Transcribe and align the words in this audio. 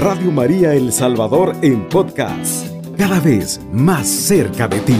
Radio 0.00 0.30
María 0.30 0.72
El 0.72 0.94
Salvador 0.94 1.54
en 1.60 1.86
podcast, 1.86 2.66
cada 2.96 3.20
vez 3.20 3.60
más 3.70 4.08
cerca 4.08 4.66
de 4.66 4.80
ti. 4.80 4.96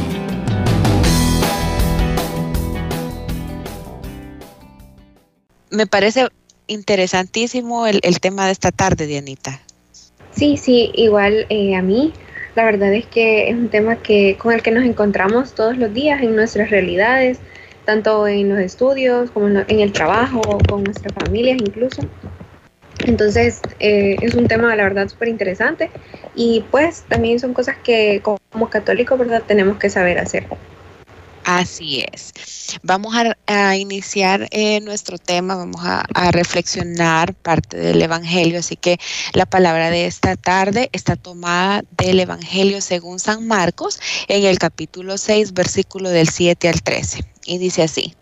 Me 5.70 5.86
parece 5.86 6.28
interesantísimo 6.66 7.86
el, 7.86 8.20
tema 8.20 8.44
de 8.44 8.52
esta 8.52 8.72
tarde, 8.72 9.06
Dianita. 9.06 9.62
Sí, 10.32 10.58
sí, 10.58 10.90
igual 10.92 11.46
eh, 11.48 11.76
a 11.76 11.80
mí. 11.80 12.12
La 12.54 12.64
verdad 12.64 12.92
es 12.92 13.06
que 13.06 13.48
es 13.48 13.54
un 13.54 13.70
tema 13.70 13.96
que 13.96 14.36
con 14.36 14.52
el 14.52 14.60
que 14.60 14.70
nos 14.70 14.84
encontramos 14.84 15.54
todos 15.54 15.78
los 15.78 15.94
días 15.94 16.20
en 16.20 16.36
nuestras 16.36 16.68
realidades, 16.68 17.38
tanto 17.86 18.28
en 18.28 18.50
los 18.50 18.58
estudios 18.58 19.30
como 19.30 19.48
en, 19.48 19.80
el 19.80 19.92
trabajo, 19.92 20.42
con 20.68 20.84
nuestras 20.84 21.14
familias 21.14 21.56
incluso. 21.58 22.02
Entonces 23.06 23.60
eh, 23.78 24.16
es 24.20 24.34
un 24.34 24.46
tema, 24.48 24.74
la 24.76 24.82
verdad, 24.82 25.08
súper 25.08 25.28
interesante 25.28 25.90
y 26.34 26.64
pues 26.70 27.04
también 27.08 27.40
son 27.40 27.54
cosas 27.54 27.76
que 27.82 28.20
como 28.22 28.70
católicos, 28.70 29.18
¿verdad?, 29.18 29.42
tenemos 29.46 29.78
que 29.78 29.90
saber 29.90 30.18
hacer. 30.18 30.46
Así 31.44 32.04
es. 32.12 32.32
Vamos 32.82 33.14
a, 33.46 33.76
iniciar 33.76 34.46
eh, 34.52 34.80
nuestro 34.80 35.18
tema, 35.18 35.56
vamos 35.56 35.80
a, 35.84 36.04
reflexionar 36.30 37.34
parte 37.34 37.76
del 37.76 38.00
Evangelio, 38.00 38.60
así 38.60 38.76
que 38.76 38.98
la 39.32 39.46
palabra 39.46 39.90
de 39.90 40.06
esta 40.06 40.36
tarde 40.36 40.90
está 40.92 41.16
tomada 41.16 41.82
del 41.96 42.20
Evangelio 42.20 42.80
según 42.80 43.18
San 43.18 43.46
Marcos 43.46 43.98
en 44.28 44.44
el 44.44 44.58
capítulo 44.58 45.18
6, 45.18 45.52
versículo 45.52 46.10
del 46.10 46.28
7 46.28 46.68
al 46.68 46.82
13. 46.82 47.24
Y 47.46 47.58
dice 47.58 47.82
así, 47.82 48.14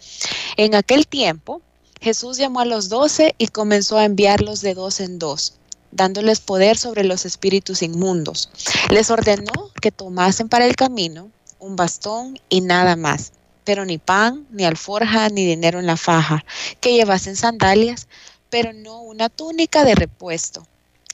en 0.57 0.75
aquel 0.75 1.07
tiempo 1.07 1.61
Jesús 2.01 2.37
llamó 2.37 2.61
a 2.61 2.65
los 2.65 2.89
doce 2.89 3.35
y 3.39 3.49
comenzó 3.49 3.99
a 3.99 4.05
enviarlos 4.05 4.61
de 4.61 4.75
dos 4.75 5.01
en 5.01 5.19
dos 5.19 5.59
dándoles 5.91 6.41
poder 6.41 6.77
sobre 6.77 7.05
los 7.05 7.25
espíritus 7.25 7.83
inmundos. 7.83 8.51
Les 8.91 9.11
ordenó 9.11 9.71
que 9.81 9.91
tomasen 9.91 10.49
para 10.49 10.67
el 10.67 10.77
camino 10.77 11.31
un 11.59 11.77
bastón 11.77 12.39
y 12.49 12.61
nada 12.61 12.97
más, 12.97 13.33
pero 13.65 13.85
ni 13.85 13.99
pan, 13.99 14.47
ni 14.51 14.65
alforja, 14.65 15.29
ni 15.29 15.45
dinero 15.45 15.81
en 15.81 15.87
la 15.87 15.97
faja, 15.97 16.45
que 16.81 16.95
llevasen 16.95 17.37
sandalias, 17.37 18.09
pero 18.51 18.73
no 18.73 19.01
una 19.01 19.29
túnica 19.29 19.85
de 19.85 19.95
repuesto. 19.95 20.67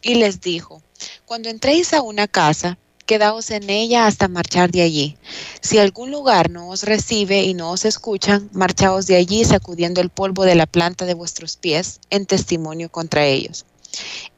Y 0.02 0.16
les 0.16 0.40
dijo, 0.40 0.82
cuando 1.24 1.48
entréis 1.48 1.94
a 1.94 2.02
una 2.02 2.28
casa, 2.28 2.78
quedaos 3.06 3.50
en 3.50 3.70
ella 3.70 4.06
hasta 4.06 4.28
marchar 4.28 4.70
de 4.70 4.82
allí. 4.82 5.16
Si 5.60 5.78
algún 5.78 6.10
lugar 6.10 6.50
no 6.50 6.68
os 6.68 6.82
recibe 6.82 7.42
y 7.42 7.54
no 7.54 7.70
os 7.70 7.84
escuchan, 7.84 8.48
marchaos 8.52 9.06
de 9.06 9.16
allí 9.16 9.44
sacudiendo 9.44 10.00
el 10.00 10.10
polvo 10.10 10.44
de 10.44 10.54
la 10.54 10.66
planta 10.66 11.04
de 11.04 11.14
vuestros 11.14 11.56
pies 11.56 12.00
en 12.10 12.26
testimonio 12.26 12.90
contra 12.90 13.26
ellos. 13.26 13.66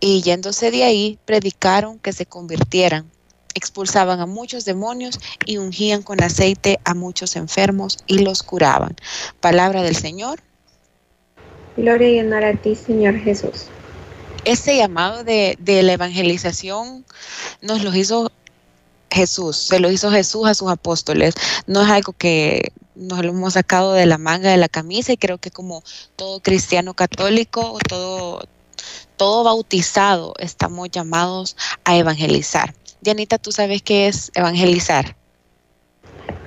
Y 0.00 0.22
yéndose 0.22 0.70
de 0.70 0.84
ahí, 0.84 1.18
predicaron 1.24 1.98
que 1.98 2.12
se 2.12 2.26
convirtieran 2.26 3.10
expulsaban 3.56 4.20
a 4.20 4.26
muchos 4.26 4.66
demonios 4.66 5.18
y 5.46 5.56
ungían 5.56 6.02
con 6.02 6.22
aceite 6.22 6.78
a 6.84 6.94
muchos 6.94 7.36
enfermos 7.36 7.98
y 8.06 8.18
los 8.18 8.42
curaban. 8.42 8.94
Palabra 9.40 9.82
del 9.82 9.96
Señor. 9.96 10.40
Gloria 11.76 12.08
y 12.10 12.20
honor 12.20 12.44
a 12.44 12.54
ti, 12.54 12.74
Señor 12.74 13.18
Jesús. 13.18 13.66
Este 14.44 14.76
llamado 14.76 15.24
de, 15.24 15.56
la 15.66 15.92
evangelización 15.92 17.04
nos 17.62 17.82
lo 17.82 17.94
hizo 17.94 18.30
Jesús, 19.16 19.56
se 19.56 19.80
lo 19.80 19.90
hizo 19.90 20.10
Jesús 20.10 20.46
a 20.46 20.54
sus 20.54 20.70
apóstoles. 20.70 21.34
No 21.66 21.82
es 21.82 21.88
algo 21.88 22.12
que 22.12 22.72
nos 22.94 23.24
lo 23.24 23.30
hemos 23.30 23.54
sacado 23.54 23.92
de 23.92 24.06
la 24.06 24.18
manga 24.18 24.50
de 24.50 24.56
la 24.56 24.68
camisa 24.68 25.12
y 25.12 25.16
creo 25.16 25.38
que 25.38 25.50
como 25.50 25.82
todo 26.16 26.40
cristiano 26.40 26.94
católico, 26.94 27.78
todo, 27.88 28.42
todo 29.16 29.44
bautizado, 29.44 30.34
estamos 30.38 30.90
llamados 30.90 31.56
a 31.84 31.96
evangelizar. 31.96 32.74
Dianita, 33.00 33.38
¿tú 33.38 33.52
sabes 33.52 33.82
qué 33.82 34.08
es 34.08 34.30
evangelizar? 34.34 35.16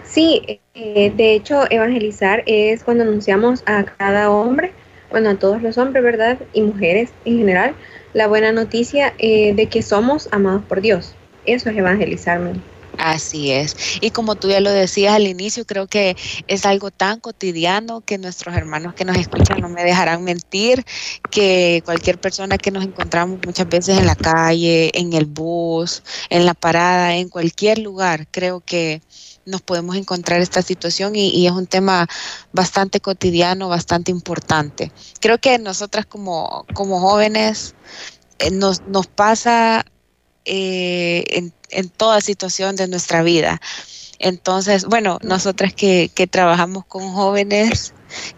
Sí, 0.04 0.60
eh, 0.74 1.14
de 1.16 1.36
hecho, 1.36 1.70
evangelizar 1.70 2.44
es 2.48 2.84
cuando 2.84 3.04
anunciamos 3.04 3.62
a 3.66 3.84
cada 3.84 4.32
hombre, 4.32 4.74
bueno, 5.12 5.30
a 5.30 5.36
todos 5.36 5.62
los 5.62 5.78
hombres, 5.78 6.04
¿verdad? 6.04 6.40
Y 6.54 6.62
mujeres 6.62 7.12
en 7.26 7.38
general, 7.38 7.76
la 8.14 8.28
buena 8.28 8.52
noticia 8.52 9.14
eh, 9.20 9.54
de 9.54 9.68
que 9.68 9.84
somos 9.84 10.28
amados 10.32 10.64
por 10.68 10.82
Dios. 10.82 11.14
Eso 11.54 11.70
es 11.70 11.78
evangelizarme. 11.78 12.54
Así 13.00 13.52
es. 13.52 13.76
Y 14.02 14.12
como 14.12 14.36
tú 14.36 14.50
ya 14.50 14.60
lo 14.60 14.72
decías 14.72 15.14
al 15.14 15.26
inicio, 15.26 15.66
creo 15.66 15.88
que 15.88 16.18
es 16.48 16.66
algo 16.66 16.92
tan 16.92 17.22
cotidiano 17.22 18.02
que 18.02 18.18
nuestros 18.18 18.56
hermanos 18.56 18.94
que 18.94 19.06
nos 19.06 19.16
escuchan 19.16 19.62
no 19.62 19.70
me 19.70 19.86
dejarán 19.86 20.24
mentir, 20.24 20.86
que 21.32 21.82
cualquier 21.86 22.20
persona 22.20 22.58
que 22.58 22.72
nos 22.72 22.84
encontramos 22.84 23.40
muchas 23.46 23.70
veces 23.70 23.98
en 23.98 24.06
la 24.06 24.16
calle, 24.16 24.92
en 24.94 25.14
el 25.14 25.26
bus, 25.26 26.04
en 26.30 26.46
la 26.46 26.54
parada, 26.54 27.16
en 27.16 27.30
cualquier 27.30 27.80
lugar, 27.80 28.28
creo 28.32 28.60
que 28.60 29.02
nos 29.46 29.62
podemos 29.62 29.96
encontrar 29.96 30.42
esta 30.42 30.62
situación 30.62 31.16
y, 31.16 31.48
es 31.48 31.54
un 31.54 31.68
tema 31.68 32.06
bastante 32.52 33.00
cotidiano, 33.00 33.70
bastante 33.70 34.12
importante. 34.12 34.92
Creo 35.22 35.38
que 35.40 35.58
nosotras 35.58 36.06
como, 36.06 36.66
como 36.74 37.00
jóvenes 37.00 37.76
eh, 38.40 38.52
nos, 38.52 38.82
nos 38.88 39.08
pasa 39.08 39.86
eh, 40.46 41.24
en 41.30 41.54
en 41.72 41.90
toda 41.90 42.22
situación 42.22 42.76
de 42.76 42.88
nuestra 42.88 43.24
vida. 43.24 43.62
Entonces, 44.20 44.86
bueno, 44.86 45.18
nosotras 45.22 45.74
que, 45.74 46.12
trabajamos 46.30 46.86
con 46.86 47.14
jóvenes 47.14 47.94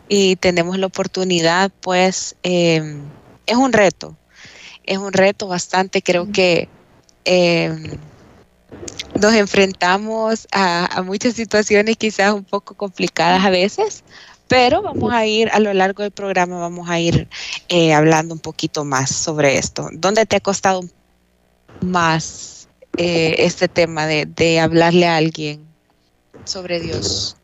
y 0.07 0.35
tenemos 0.35 0.77
la 0.77 0.85
oportunidad, 0.87 1.71
pues 1.81 2.35
em, 2.43 3.01
es 3.47 3.55
un 3.55 3.73
reto, 3.73 4.15
es 4.83 4.97
un 4.97 5.11
reto 5.11 5.47
bastante, 5.47 6.01
creo 6.01 6.31
que 6.31 6.69
em, 7.25 7.97
nos 9.19 9.33
enfrentamos 9.33 10.47
a, 10.51 11.01
muchas 11.03 11.33
situaciones 11.33 11.97
quizás 11.97 12.33
un 12.33 12.43
poco 12.43 12.75
complicadas 12.75 13.43
a 13.43 13.49
veces, 13.49 14.03
pero 14.47 14.83
vamos 14.83 15.11
a 15.13 15.25
ir 15.25 15.49
a 15.51 15.59
lo 15.59 15.73
largo 15.73 16.03
del 16.03 16.11
programa, 16.11 16.59
vamos 16.59 16.89
a 16.89 16.99
ir 16.99 17.27
eh, 17.69 17.93
hablando 17.93 18.35
un 18.35 18.39
poquito 18.39 18.83
más 18.83 19.09
sobre 19.09 19.57
esto. 19.57 19.89
¿Dónde 19.93 20.25
te 20.25 20.35
ha 20.35 20.41
costado 20.41 20.81
más 21.81 22.67
eh, 22.97 23.35
este 23.39 23.67
tema 23.67 24.05
de, 24.05 24.59
hablarle 24.59 25.07
a 25.07 25.17
alguien 25.17 25.61
sobre 26.43 26.79
Dios? 26.79 27.37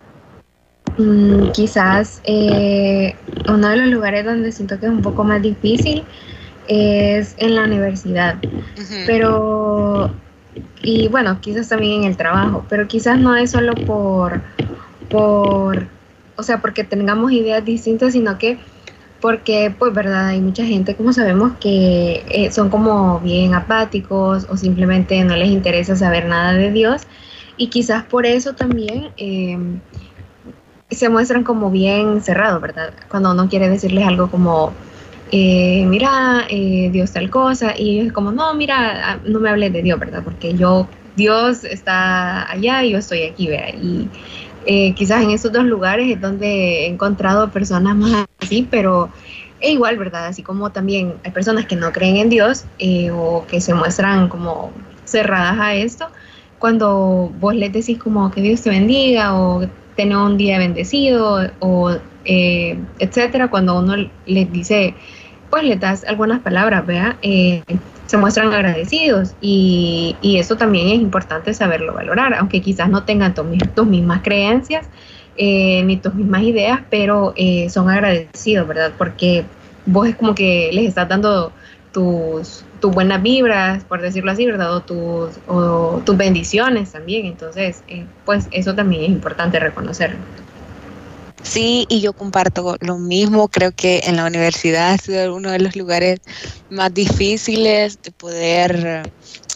Mm, 0.97 1.51
quizás 1.51 2.21
eh, 2.25 3.15
uno 3.47 3.69
de 3.69 3.77
los 3.77 3.87
lugares 3.87 4.25
donde 4.25 4.51
siento 4.51 4.79
que 4.79 4.87
es 4.87 4.91
un 4.91 5.01
poco 5.01 5.23
más 5.23 5.41
difícil 5.41 6.03
es 6.67 7.35
en 7.37 7.55
la 7.55 7.63
universidad, 7.63 8.35
pero 9.05 10.11
y 10.81 11.07
bueno, 11.07 11.39
quizás 11.41 11.69
también 11.69 12.03
en 12.03 12.09
el 12.09 12.17
trabajo, 12.17 12.65
pero 12.69 12.87
quizás 12.87 13.19
no 13.19 13.35
es 13.35 13.51
solo 13.51 13.73
por, 13.73 14.41
por, 15.09 15.87
o 16.35 16.43
sea, 16.43 16.61
porque 16.61 16.83
tengamos 16.83 17.31
ideas 17.31 17.63
distintas, 17.63 18.13
sino 18.13 18.37
que 18.37 18.59
porque 19.21 19.73
pues 19.77 19.93
verdad 19.93 20.27
hay 20.27 20.41
mucha 20.41 20.65
gente 20.65 20.95
como 20.95 21.11
sabemos 21.11 21.53
que 21.59 22.23
eh, 22.29 22.51
son 22.51 22.69
como 22.69 23.19
bien 23.19 23.53
apáticos 23.53 24.45
o 24.49 24.57
simplemente 24.57 25.23
no 25.23 25.35
les 25.35 25.49
interesa 25.49 25.95
saber 25.95 26.27
nada 26.27 26.53
de 26.53 26.71
Dios 26.71 27.03
y 27.57 27.67
quizás 27.67 28.03
por 28.03 28.25
eso 28.25 28.53
también 28.53 29.09
em, 29.17 29.79
se 30.89 31.09
muestran 31.09 31.43
como 31.43 31.69
bien 31.69 32.21
cerrados, 32.21 32.61
¿verdad? 32.61 32.93
Cuando 33.09 33.31
uno 33.31 33.49
quiere 33.49 33.67
decirles 33.69 34.07
algo 34.07 34.29
como, 34.29 34.73
eh, 35.31 35.85
mira, 35.85 36.45
eh, 36.49 36.89
Dios 36.91 37.11
tal 37.11 37.29
cosa, 37.29 37.73
y 37.77 37.99
ellos 37.99 38.13
como, 38.13 38.31
no, 38.31 38.53
mira, 38.53 39.11
ah, 39.11 39.19
no 39.25 39.39
me 39.39 39.49
hables 39.49 39.73
de 39.73 39.81
Dios, 39.81 39.99
¿verdad? 39.99 40.21
Porque 40.23 40.53
yo, 40.53 40.87
Dios 41.15 41.63
está 41.63 42.49
allá 42.49 42.83
y 42.83 42.91
yo 42.91 42.99
estoy 42.99 43.23
aquí, 43.23 43.47
¿verdad? 43.47 43.73
Y 43.81 44.09
eh, 44.67 44.93
quizás 44.93 45.23
en 45.23 45.31
esos 45.31 45.51
dos 45.53 45.63
lugares 45.63 46.09
es 46.09 46.19
donde 46.19 46.83
he 46.83 46.87
encontrado 46.87 47.49
personas 47.49 47.95
más 47.95 48.25
así, 48.39 48.67
pero 48.69 49.09
es 49.61 49.71
igual, 49.71 49.97
¿verdad? 49.97 50.27
Así 50.27 50.43
como 50.43 50.71
también 50.71 51.13
hay 51.23 51.31
personas 51.31 51.65
que 51.65 51.77
no 51.77 51.91
creen 51.93 52.17
en 52.17 52.29
Dios 52.29 52.65
eh, 52.77 53.09
o 53.11 53.45
que 53.47 53.61
se 53.61 53.73
muestran 53.73 54.27
como 54.27 54.71
cerradas 55.05 55.57
a 55.57 55.73
esto, 55.73 56.09
cuando 56.59 57.31
vos 57.39 57.55
les 57.55 57.71
decís 57.71 57.97
como 57.97 58.29
que 58.29 58.41
Dios 58.41 58.61
te 58.61 58.69
bendiga 58.69 59.39
o 59.39 59.65
tener 59.95 60.17
un 60.17 60.37
día 60.37 60.59
bendecido 60.59 61.49
o 61.59 61.95
eh, 62.25 62.77
etcétera, 62.99 63.49
cuando 63.49 63.79
uno 63.79 63.95
les 64.25 64.51
dice, 64.51 64.95
pues 65.49 65.63
le 65.63 65.77
das 65.77 66.03
algunas 66.03 66.41
palabras, 66.41 66.85
¿vea? 66.85 67.17
Se 68.07 68.17
muestran 68.17 68.51
agradecidos 68.53 69.35
y, 69.41 70.15
y, 70.21 70.37
eso 70.37 70.55
también 70.55 70.87
es 70.87 70.95
importante 70.95 71.53
saberlo 71.53 71.93
valorar, 71.93 72.33
aunque 72.33 72.61
quizás 72.61 72.89
no 72.89 73.03
tengan 73.03 73.33
tus, 73.33 73.45
mismas 73.85 74.21
creencias 74.23 74.87
eh, 75.35 75.83
ni 75.83 75.97
tus 75.97 76.15
mismas 76.15 76.41
ideas, 76.43 76.79
pero 76.89 77.33
eh, 77.35 77.69
son 77.69 77.89
agradecidos, 77.89 78.67
¿verdad? 78.67 78.93
Porque 78.97 79.43
vos 79.85 80.07
es 80.07 80.15
como 80.15 80.33
que 80.33 80.69
les 80.73 80.87
estás 80.87 81.07
dando 81.07 81.51
tus, 81.91 82.63
tus 82.79 82.91
buenas 82.91 83.21
vibras, 83.21 83.83
por 83.83 84.01
decirlo 84.01 84.31
así, 84.31 84.45
¿verdad? 84.45 84.73
O 84.73 84.81
tus, 84.81 85.37
o 85.47 86.01
tus 86.05 86.17
bendiciones 86.17 86.91
también, 86.91 87.25
entonces, 87.25 87.83
eh, 87.87 88.05
pues 88.25 88.47
eso 88.51 88.73
también 88.73 89.03
es 89.03 89.09
importante 89.09 89.59
reconocerlo. 89.59 90.17
Sí, 91.47 91.85
y 91.89 92.01
yo 92.01 92.13
comparto 92.13 92.75
lo 92.81 92.97
mismo. 92.97 93.47
Creo 93.47 93.71
que 93.71 94.01
en 94.03 94.17
la 94.17 94.25
universidad 94.25 94.91
ha 94.91 94.97
sido 94.97 95.33
uno 95.33 95.49
de 95.51 95.59
los 95.59 95.75
lugares 95.75 96.19
más 96.69 96.93
difíciles 96.93 98.01
de 98.01 98.11
poder 98.11 99.09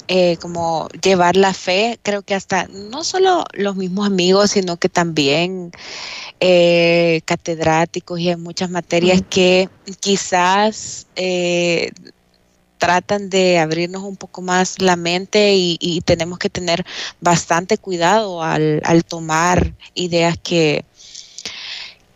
eh, 0.07 0.37
como 0.37 0.87
llevar 1.03 1.35
la 1.35 1.53
fe. 1.53 1.99
Creo 2.01 2.21
que 2.21 2.33
hasta 2.33 2.67
no 2.67 3.03
solo 3.03 3.43
los 3.53 3.75
mismos 3.75 4.07
amigos, 4.07 4.51
sino 4.51 4.77
que 4.77 4.87
también 4.89 5.71
eh, 6.39 7.21
catedráticos 7.25 8.19
y 8.19 8.29
en 8.29 8.41
muchas 8.41 8.69
materias 8.69 9.21
que 9.29 9.69
quizás 9.99 11.07
eh, 11.15 11.91
tratan 12.81 13.29
de 13.29 13.59
abrirnos 13.59 14.01
un 14.01 14.17
poco 14.17 14.41
más 14.41 14.81
la 14.81 14.95
mente 14.95 15.53
y, 15.53 16.01
tenemos 16.03 16.39
que 16.39 16.49
tener 16.49 16.83
bastante 17.19 17.77
cuidado 17.77 18.41
al, 18.41 18.81
tomar 19.07 19.75
ideas 19.93 20.35
que, 20.41 20.83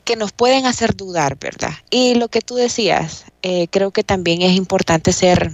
que 0.06 0.16
nos 0.16 0.32
pueden 0.32 0.66
hacer 0.68 0.96
dudar, 0.96 1.38
¿verdad? 1.38 1.74
Y 1.90 2.16
lo 2.16 2.30
que 2.30 2.42
tú 2.42 2.56
decías, 2.56 3.26
eh, 3.42 3.68
creo 3.70 3.92
que 3.92 4.04
también 4.04 4.42
es 4.44 4.56
importante 4.56 5.12
ser 5.12 5.52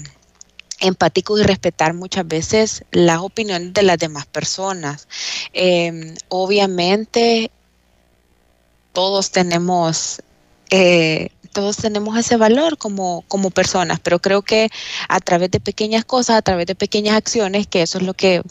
empático 0.82 1.38
y 1.38 1.44
respetar 1.44 1.94
muchas 1.94 2.28
veces 2.28 2.84
las 2.92 3.20
opiniones 3.20 3.74
de 3.74 3.84
las 3.84 3.98
demás 3.98 4.26
personas. 4.26 5.08
Em, 5.54 6.16
obviamente, 6.28 7.50
todos 8.94 9.32
tenemos 9.32 10.22
eh, 10.70 11.30
todos 11.52 11.78
tenemos 11.78 12.18
ese 12.18 12.38
valor 12.38 12.78
como, 12.78 13.24
como 13.28 13.50
personas, 13.50 14.00
pero 14.00 14.20
creo 14.20 14.42
que 14.42 14.70
a 15.08 15.20
través 15.20 15.52
de 15.52 15.60
pequeñas 15.60 16.06
cosas, 16.06 16.38
a 16.38 16.42
través 16.42 16.66
de 16.66 16.76
pequeñas 16.76 17.16
acciones, 17.16 17.68
que 17.68 17.82
eso 17.82 17.98
es 17.98 18.04
lo 18.04 18.14
que 18.14 18.42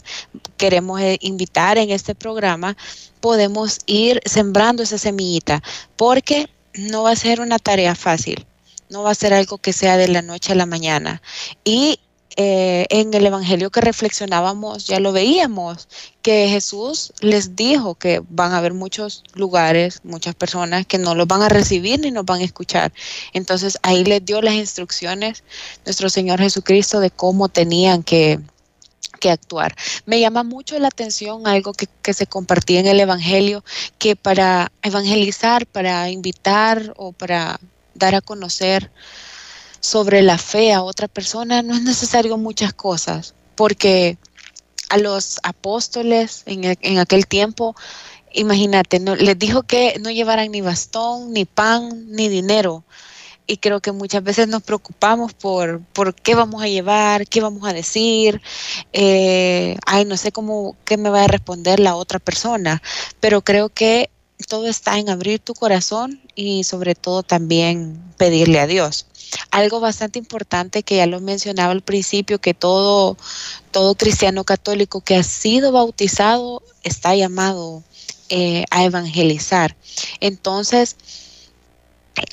queremos 0.57 1.01
eh, 1.01 1.17
invitar 1.21 1.77
en 1.77 1.89
este 1.89 2.15
programa, 2.15 2.77
podemos 3.19 3.79
ir 3.85 4.21
sembrando 4.25 4.83
esa 4.83 4.97
semillita, 4.97 5.61
porque 5.95 6.49
no 6.73 7.03
va 7.03 7.11
a 7.11 7.15
ser 7.15 7.41
una 7.41 7.59
tarea 7.59 7.95
fácil, 7.95 8.45
no 8.89 9.03
va 9.03 9.11
a 9.11 9.15
ser 9.15 9.33
algo 9.33 9.57
que 9.57 9.73
sea 9.73 9.97
de 9.97 10.07
la 10.07 10.21
noche 10.21 10.51
a 10.51 10.55
la 10.55 10.65
mañana. 10.65 11.21
Y 11.63 11.99
eh, 12.37 12.85
en 12.89 13.13
el 13.13 13.25
Evangelio 13.25 13.71
que 13.71 13.81
reflexionábamos, 13.81 14.85
ya 14.87 14.99
lo 14.99 15.11
veíamos, 15.11 15.89
que 16.21 16.47
Jesús 16.47 17.11
les 17.19 17.55
dijo 17.55 17.95
que 17.95 18.21
van 18.29 18.53
a 18.53 18.59
haber 18.59 18.73
muchos 18.73 19.23
lugares, 19.33 19.99
muchas 20.03 20.33
personas 20.35 20.85
que 20.85 20.97
no 20.97 21.13
los 21.13 21.27
van 21.27 21.41
a 21.41 21.49
recibir 21.49 21.99
ni 21.99 22.11
nos 22.11 22.25
van 22.25 22.41
a 22.41 22.45
escuchar. 22.45 22.93
Entonces 23.33 23.77
ahí 23.81 24.05
les 24.05 24.23
dio 24.23 24.41
las 24.41 24.53
instrucciones 24.53 25.43
nuestro 25.85 26.09
Señor 26.09 26.39
Jesucristo 26.39 27.01
de 27.01 27.11
cómo 27.11 27.49
tenían 27.49 28.01
que, 28.01 28.39
que 29.19 29.29
actuar. 29.29 29.75
Me 30.05 30.19
llama 30.19 30.43
mucho 30.43 30.79
la 30.79 30.87
atención 30.87 31.47
algo 31.47 31.73
que, 31.73 31.87
que, 32.01 32.13
se 32.13 32.27
compartía 32.27 32.79
en 32.79 32.87
el 32.87 32.99
Evangelio, 32.99 33.63
que 33.97 34.15
para 34.15 34.71
evangelizar, 34.83 35.65
para 35.65 36.09
invitar 36.09 36.93
o 36.95 37.11
para 37.11 37.59
dar 37.93 38.15
a 38.15 38.21
conocer 38.21 38.89
sobre 39.81 40.21
la 40.21 40.37
fe 40.37 40.71
a 40.71 40.83
otra 40.83 41.09
persona, 41.09 41.61
no 41.61 41.75
es 41.75 41.81
necesario 41.81 42.37
muchas 42.37 42.73
cosas, 42.73 43.33
porque 43.55 44.17
a 44.89 44.97
los 44.97 45.39
apóstoles 45.43 46.43
en, 46.45 46.77
en 46.79 46.99
aquel 46.99 47.27
tiempo, 47.27 47.75
imagínate, 48.33 48.99
no, 48.99 49.15
les 49.15 49.37
dijo 49.37 49.63
que 49.63 49.97
no 49.99 50.09
llevaran 50.11 50.51
ni 50.51 50.61
bastón, 50.61 51.33
ni 51.33 51.45
pan, 51.45 52.11
ni 52.11 52.29
dinero. 52.29 52.83
Y 53.47 53.57
creo 53.57 53.81
que 53.81 53.91
muchas 53.91 54.23
veces 54.23 54.47
nos 54.47 54.63
preocupamos 54.63 55.33
por, 55.33 55.81
por 55.93 56.15
qué 56.15 56.35
vamos 56.35 56.61
a 56.61 56.67
llevar, 56.67 57.27
qué 57.27 57.41
vamos 57.41 57.67
a 57.67 57.73
decir. 57.73 58.41
Eh, 58.93 59.75
ay, 59.85 60.05
no 60.05 60.15
sé 60.15 60.31
cómo, 60.31 60.77
qué 60.85 60.95
me 60.95 61.09
va 61.09 61.25
a 61.25 61.27
responder 61.27 61.79
la 61.81 61.95
otra 61.95 62.19
persona. 62.19 62.81
Pero 63.19 63.41
creo 63.41 63.67
que 63.67 64.09
todo 64.47 64.67
está 64.67 64.99
en 64.99 65.09
abrir 65.09 65.39
tu 65.39 65.53
corazón 65.53 66.21
y 66.35 66.63
sobre 66.63 66.95
todo 66.95 67.23
también 67.23 68.01
pedirle 68.17 68.59
a 68.59 68.67
Dios. 68.67 69.07
Algo 69.51 69.79
bastante 69.79 70.19
importante 70.19 70.83
que 70.83 70.97
ya 70.97 71.05
lo 71.07 71.19
mencionaba 71.21 71.71
al 71.71 71.81
principio, 71.81 72.39
que 72.39 72.53
todo, 72.53 73.17
todo 73.71 73.95
cristiano 73.95 74.43
católico 74.43 75.01
que 75.01 75.15
ha 75.15 75.23
sido 75.23 75.71
bautizado 75.71 76.63
está 76.83 77.15
llamado 77.15 77.83
eh, 78.29 78.65
a 78.71 78.83
evangelizar. 78.83 79.75
Entonces, 80.19 80.95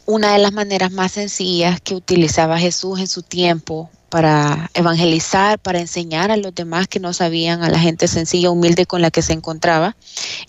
una 0.07 0.33
de 0.33 0.39
las 0.39 0.53
maneras 0.53 0.91
más 0.91 1.13
sencillas 1.13 1.81
que 1.81 1.95
utilizaba 1.95 2.59
Jesús 2.59 3.01
en 3.01 3.07
su 3.07 3.23
tiempo 3.23 3.91
para 4.09 4.71
evangelizar, 4.75 5.59
para 5.59 5.81
enseñar 5.81 6.31
a 6.31 6.37
los 6.37 6.55
demás 6.55 6.89
que 6.89 7.01
no 7.01 7.13
sabían, 7.13 7.63
a 7.63 7.71
la 7.71 7.79
gente 7.79 8.09
sencilla, 8.09 8.51
humilde 8.51 8.87
con 8.87 9.03
la 9.03 9.11
que 9.11 9.23
se 9.23 9.33
encontraba, 9.33 9.97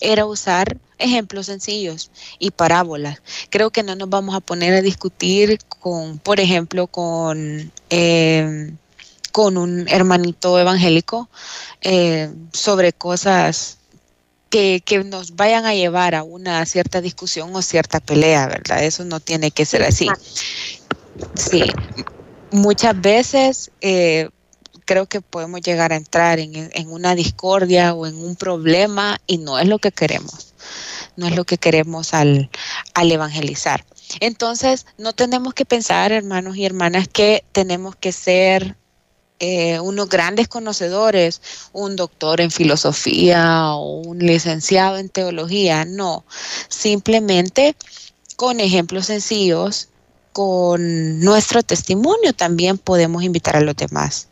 era 0.00 0.24
usar 0.26 0.78
ejemplos 0.98 1.46
sencillos 1.46 2.10
y 2.38 2.50
parábolas. 2.50 3.22
Creo 3.50 3.70
que 3.70 3.82
no 3.82 3.96
nos 3.96 4.08
vamos 4.08 4.34
a 4.34 4.40
poner 4.40 4.74
a 4.74 4.82
discutir 4.82 5.58
con, 5.80 6.18
por 6.18 6.40
ejemplo, 6.40 6.86
con, 6.86 7.70
eh, 7.90 8.72
con 9.32 9.56
un 9.56 9.86
hermanito 9.88 10.58
evangélico 10.58 11.28
eh, 11.82 12.30
sobre 12.52 12.92
cosas 12.92 13.78
que, 14.48 14.82
que, 14.84 15.04
nos 15.04 15.36
vayan 15.36 15.64
a 15.64 15.74
llevar 15.74 16.14
a 16.14 16.24
una 16.24 16.66
cierta 16.66 17.00
discusión 17.00 17.54
o 17.54 17.62
cierta 17.62 18.00
pelea, 18.00 18.48
¿verdad? 18.48 18.82
Eso 18.82 19.04
no 19.04 19.20
tiene 19.20 19.52
que 19.52 19.64
ser 19.64 19.84
así. 19.84 20.08
Sí, 21.34 21.62
muchas 22.50 23.00
veces 23.00 23.70
eh, 23.80 24.28
creo 24.84 25.06
que 25.06 25.20
podemos 25.20 25.60
llegar 25.60 25.92
a 25.92 25.96
entrar 25.96 26.38
en, 26.40 26.70
una 26.88 27.14
discordia 27.14 27.94
o 27.94 28.06
en 28.06 28.16
un 28.16 28.36
problema 28.36 29.20
y 29.26 29.38
no 29.38 29.58
es 29.58 29.68
lo 29.68 29.78
que 29.78 29.92
queremos, 29.92 30.54
no 31.16 31.26
es 31.26 31.36
lo 31.36 31.44
que 31.44 31.58
queremos 31.58 32.14
al, 32.14 32.50
al 32.94 33.12
evangelizar. 33.12 33.84
Entonces, 34.18 34.86
no 34.98 35.12
tenemos 35.12 35.54
que 35.54 35.64
pensar, 35.64 36.10
hermanos 36.10 36.56
y 36.56 36.64
hermanas, 36.64 37.06
que 37.06 37.44
tenemos 37.52 37.94
que 37.94 38.10
ser 38.10 38.76
eh, 39.38 39.78
unos 39.80 40.08
grandes 40.08 40.48
conocedores, 40.48 41.40
un 41.72 41.94
doctor 41.96 42.40
en 42.40 42.50
filosofía 42.50 43.74
o 43.74 44.00
un 44.00 44.18
licenciado 44.18 44.98
en 44.98 45.08
teología, 45.08 45.84
no, 45.84 46.24
simplemente 46.68 47.76
con 48.36 48.58
ejemplos 48.58 49.06
sencillos 49.06 49.89
con 50.32 51.20
nuestro 51.20 51.62
testimonio 51.62 52.32
también 52.32 52.78
podemos 52.78 53.22
invitar 53.22 53.56
a 53.56 53.60
los 53.60 53.76
demás. 53.76 54.28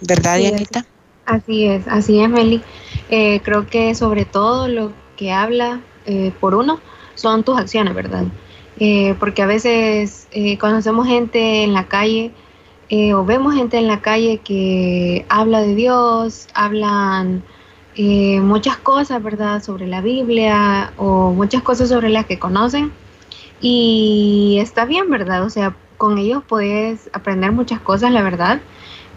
¿Verdad, 0.00 0.38
Dianita? 0.38 0.86
Así 1.26 1.66
es, 1.66 1.86
así 1.86 2.20
es, 2.20 2.28
Meli. 2.28 2.62
Eh, 3.08 3.40
creo 3.44 3.66
que 3.66 3.94
sobre 3.94 4.24
todo 4.24 4.68
lo 4.68 4.92
que 5.16 5.32
habla 5.32 5.80
eh, 6.06 6.32
por 6.40 6.54
uno 6.54 6.80
son 7.14 7.44
tus 7.44 7.58
acciones, 7.58 7.94
¿verdad? 7.94 8.24
Eh, 8.78 9.14
porque 9.20 9.42
a 9.42 9.46
veces 9.46 10.26
conocemos 10.58 11.06
gente 11.06 11.62
en 11.62 11.74
la 11.74 11.86
calle 11.86 12.32
o 13.14 13.24
vemos 13.24 13.54
gente 13.54 13.78
en 13.78 13.86
la 13.86 14.00
calle 14.00 14.38
que 14.38 15.24
habla 15.28 15.60
de 15.60 15.74
Dios, 15.74 16.48
hablan 16.54 17.44
eh, 18.02 18.40
muchas 18.40 18.78
cosas, 18.78 19.22
¿verdad?, 19.22 19.62
sobre 19.62 19.86
la 19.86 20.00
Biblia 20.00 20.90
o 20.96 21.32
muchas 21.32 21.62
cosas 21.62 21.90
sobre 21.90 22.08
las 22.08 22.24
que 22.24 22.38
conocen. 22.38 22.92
Y 23.60 24.56
está 24.58 24.86
bien, 24.86 25.10
¿verdad? 25.10 25.44
O 25.44 25.50
sea, 25.50 25.76
con 25.98 26.16
ellos 26.16 26.42
puedes 26.48 27.10
aprender 27.12 27.52
muchas 27.52 27.78
cosas, 27.78 28.10
la 28.10 28.22
verdad. 28.22 28.58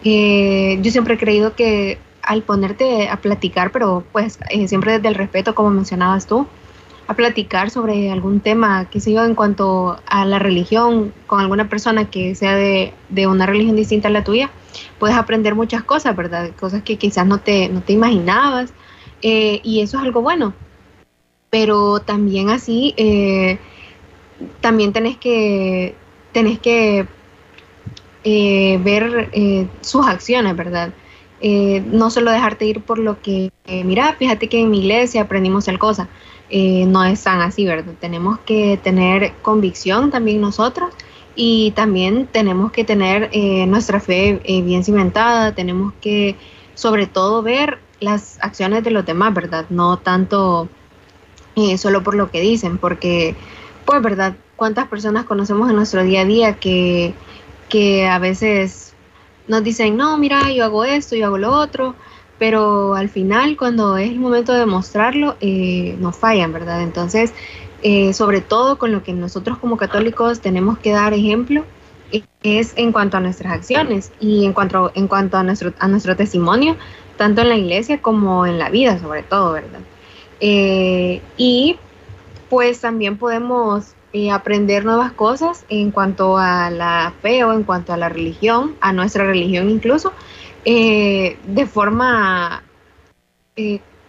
Eh, 0.03 0.79
yo 0.81 0.91
siempre 0.91 1.13
he 1.13 1.17
creído 1.17 1.55
que 1.55 1.97
al 2.23 2.41
ponerte 2.41 3.07
a 3.07 3.15
platicar, 3.21 3.71
pero 3.71 4.03
pues 4.11 4.37
eh, 4.49 4.67
siempre 4.67 4.91
desde 4.91 5.07
el 5.07 5.15
respeto, 5.15 5.55
como 5.55 5.69
mencionabas 5.69 6.27
tú, 6.27 6.45
a 7.07 7.15
platicar 7.15 7.69
sobre 7.69 8.11
algún 8.11 8.39
tema, 8.39 8.89
qué 8.89 8.99
sé 8.99 9.11
yo, 9.13 9.23
en 9.25 9.35
cuanto 9.35 9.99
a 10.05 10.25
la 10.25 10.39
religión, 10.39 11.13
con 11.27 11.39
alguna 11.41 11.69
persona 11.69 12.09
que 12.09 12.35
sea 12.35 12.55
de, 12.55 12.93
de 13.09 13.27
una 13.27 13.45
religión 13.45 13.75
distinta 13.75 14.07
a 14.07 14.11
la 14.11 14.23
tuya, 14.23 14.49
puedes 14.99 15.17
aprender 15.17 15.55
muchas 15.55 15.83
cosas, 15.83 16.15
¿verdad? 16.15 16.51
Cosas 16.59 16.83
que 16.83 16.97
quizás 16.97 17.25
no 17.25 17.39
te, 17.39 17.69
no 17.69 17.81
te 17.81 17.93
imaginabas, 17.93 18.73
eh, 19.23 19.61
y 19.63 19.81
eso 19.81 19.97
es 19.97 20.03
algo 20.03 20.21
bueno. 20.21 20.53
Pero 21.49 21.99
también 21.99 22.49
así, 22.49 22.93
eh, 22.97 23.57
también 24.61 24.91
tenés 24.93 25.17
que, 25.17 25.95
tenés 26.31 26.59
que 26.59 27.07
eh, 28.23 28.79
ver 28.83 29.29
sus 29.81 30.05
acciones, 30.05 30.55
¿verdad? 30.55 30.93
no 31.41 32.09
solo 32.09 32.31
dejarte 32.31 32.65
ir 32.65 32.79
por 32.79 32.97
lo 32.99 33.21
que, 33.21 33.51
mira, 33.67 34.13
fíjate 34.13 34.47
que 34.47 34.61
en 34.61 34.69
mi 34.69 34.79
iglesia 34.79 35.23
aprendimos 35.23 35.65
tal 35.65 35.77
cosa. 35.77 36.07
No 36.51 37.03
es 37.03 37.23
tan 37.23 37.41
así, 37.41 37.65
¿verdad? 37.65 37.93
Tenemos 37.99 38.39
que 38.39 38.79
tener 38.83 39.33
convicción 39.41 40.11
también 40.11 40.41
nosotros 40.41 40.93
y 41.35 41.71
también 41.71 42.27
tenemos 42.27 42.71
que 42.71 42.83
tener 42.83 43.29
eh, 43.31 43.65
nuestra 43.65 43.99
fe 43.99 44.41
eh, 44.43 44.61
bien 44.61 44.83
cimentada, 44.83 45.55
tenemos 45.55 45.93
que 45.99 46.35
sobre 46.75 47.07
todo 47.07 47.41
ver 47.41 47.79
las 47.99 48.37
acciones 48.41 48.83
de 48.83 48.91
los 48.91 49.05
demás, 49.05 49.33
¿verdad? 49.33 49.65
No 49.69 49.97
tanto 49.97 50.69
eh, 51.55 51.77
solo 51.77 52.03
por 52.03 52.15
lo 52.15 52.29
que 52.29 52.41
dicen, 52.41 52.77
porque, 52.77 53.35
pues, 53.85 54.01
¿verdad? 54.01 54.35
¿Cuántas 54.55 54.87
personas 54.87 55.25
conocemos 55.25 55.69
en 55.69 55.75
nuestro 55.75 56.03
día 56.03 56.21
a 56.21 56.25
día 56.25 56.53
que, 56.59 57.13
que 57.69 58.07
a 58.07 58.19
veces 58.19 58.93
nos 59.47 59.63
dicen, 59.63 59.97
no, 59.97 60.17
mira, 60.17 60.51
yo 60.51 60.63
hago 60.63 60.83
esto, 60.83 61.15
yo 61.15 61.27
hago 61.27 61.37
lo 61.37 61.51
otro, 61.51 61.95
pero 62.43 62.93
al 62.95 63.07
final 63.07 63.55
cuando 63.55 63.95
es 63.95 64.09
el 64.09 64.19
momento 64.19 64.51
de 64.51 64.65
mostrarlo, 64.65 65.37
eh, 65.39 65.95
nos 66.01 66.17
fallan, 66.17 66.51
¿verdad? 66.51 66.81
Entonces, 66.81 67.33
eh, 67.83 68.13
sobre 68.13 68.41
todo 68.41 68.77
con 68.77 68.91
lo 68.91 69.01
que 69.01 69.13
nosotros 69.13 69.59
como 69.59 69.77
católicos 69.77 70.41
tenemos 70.41 70.77
que 70.77 70.91
dar 70.91 71.13
ejemplo, 71.13 71.63
es 72.43 72.73
en 72.75 72.91
cuanto 72.91 73.15
a 73.15 73.21
nuestras 73.21 73.53
acciones 73.53 74.11
y 74.19 74.43
en 74.43 74.51
cuanto, 74.51 74.91
en 74.93 75.07
cuanto 75.07 75.37
a, 75.37 75.43
nuestro, 75.43 75.71
a 75.79 75.87
nuestro 75.87 76.17
testimonio, 76.17 76.75
tanto 77.15 77.43
en 77.43 77.47
la 77.47 77.55
iglesia 77.55 78.01
como 78.01 78.45
en 78.45 78.59
la 78.59 78.69
vida, 78.69 78.99
sobre 78.99 79.23
todo, 79.23 79.53
¿verdad? 79.53 79.79
Eh, 80.41 81.21
y 81.37 81.77
pues 82.49 82.81
también 82.81 83.15
podemos 83.15 83.93
eh, 84.11 84.31
aprender 84.31 84.83
nuevas 84.83 85.13
cosas 85.13 85.63
en 85.69 85.91
cuanto 85.91 86.37
a 86.37 86.69
la 86.69 87.13
fe 87.21 87.45
o 87.45 87.53
en 87.53 87.63
cuanto 87.63 87.93
a 87.93 87.97
la 87.97 88.09
religión, 88.09 88.75
a 88.81 88.91
nuestra 88.91 89.23
religión 89.23 89.69
incluso, 89.69 90.11
eh, 90.65 91.37
de 91.45 91.65
forma, 91.65 92.63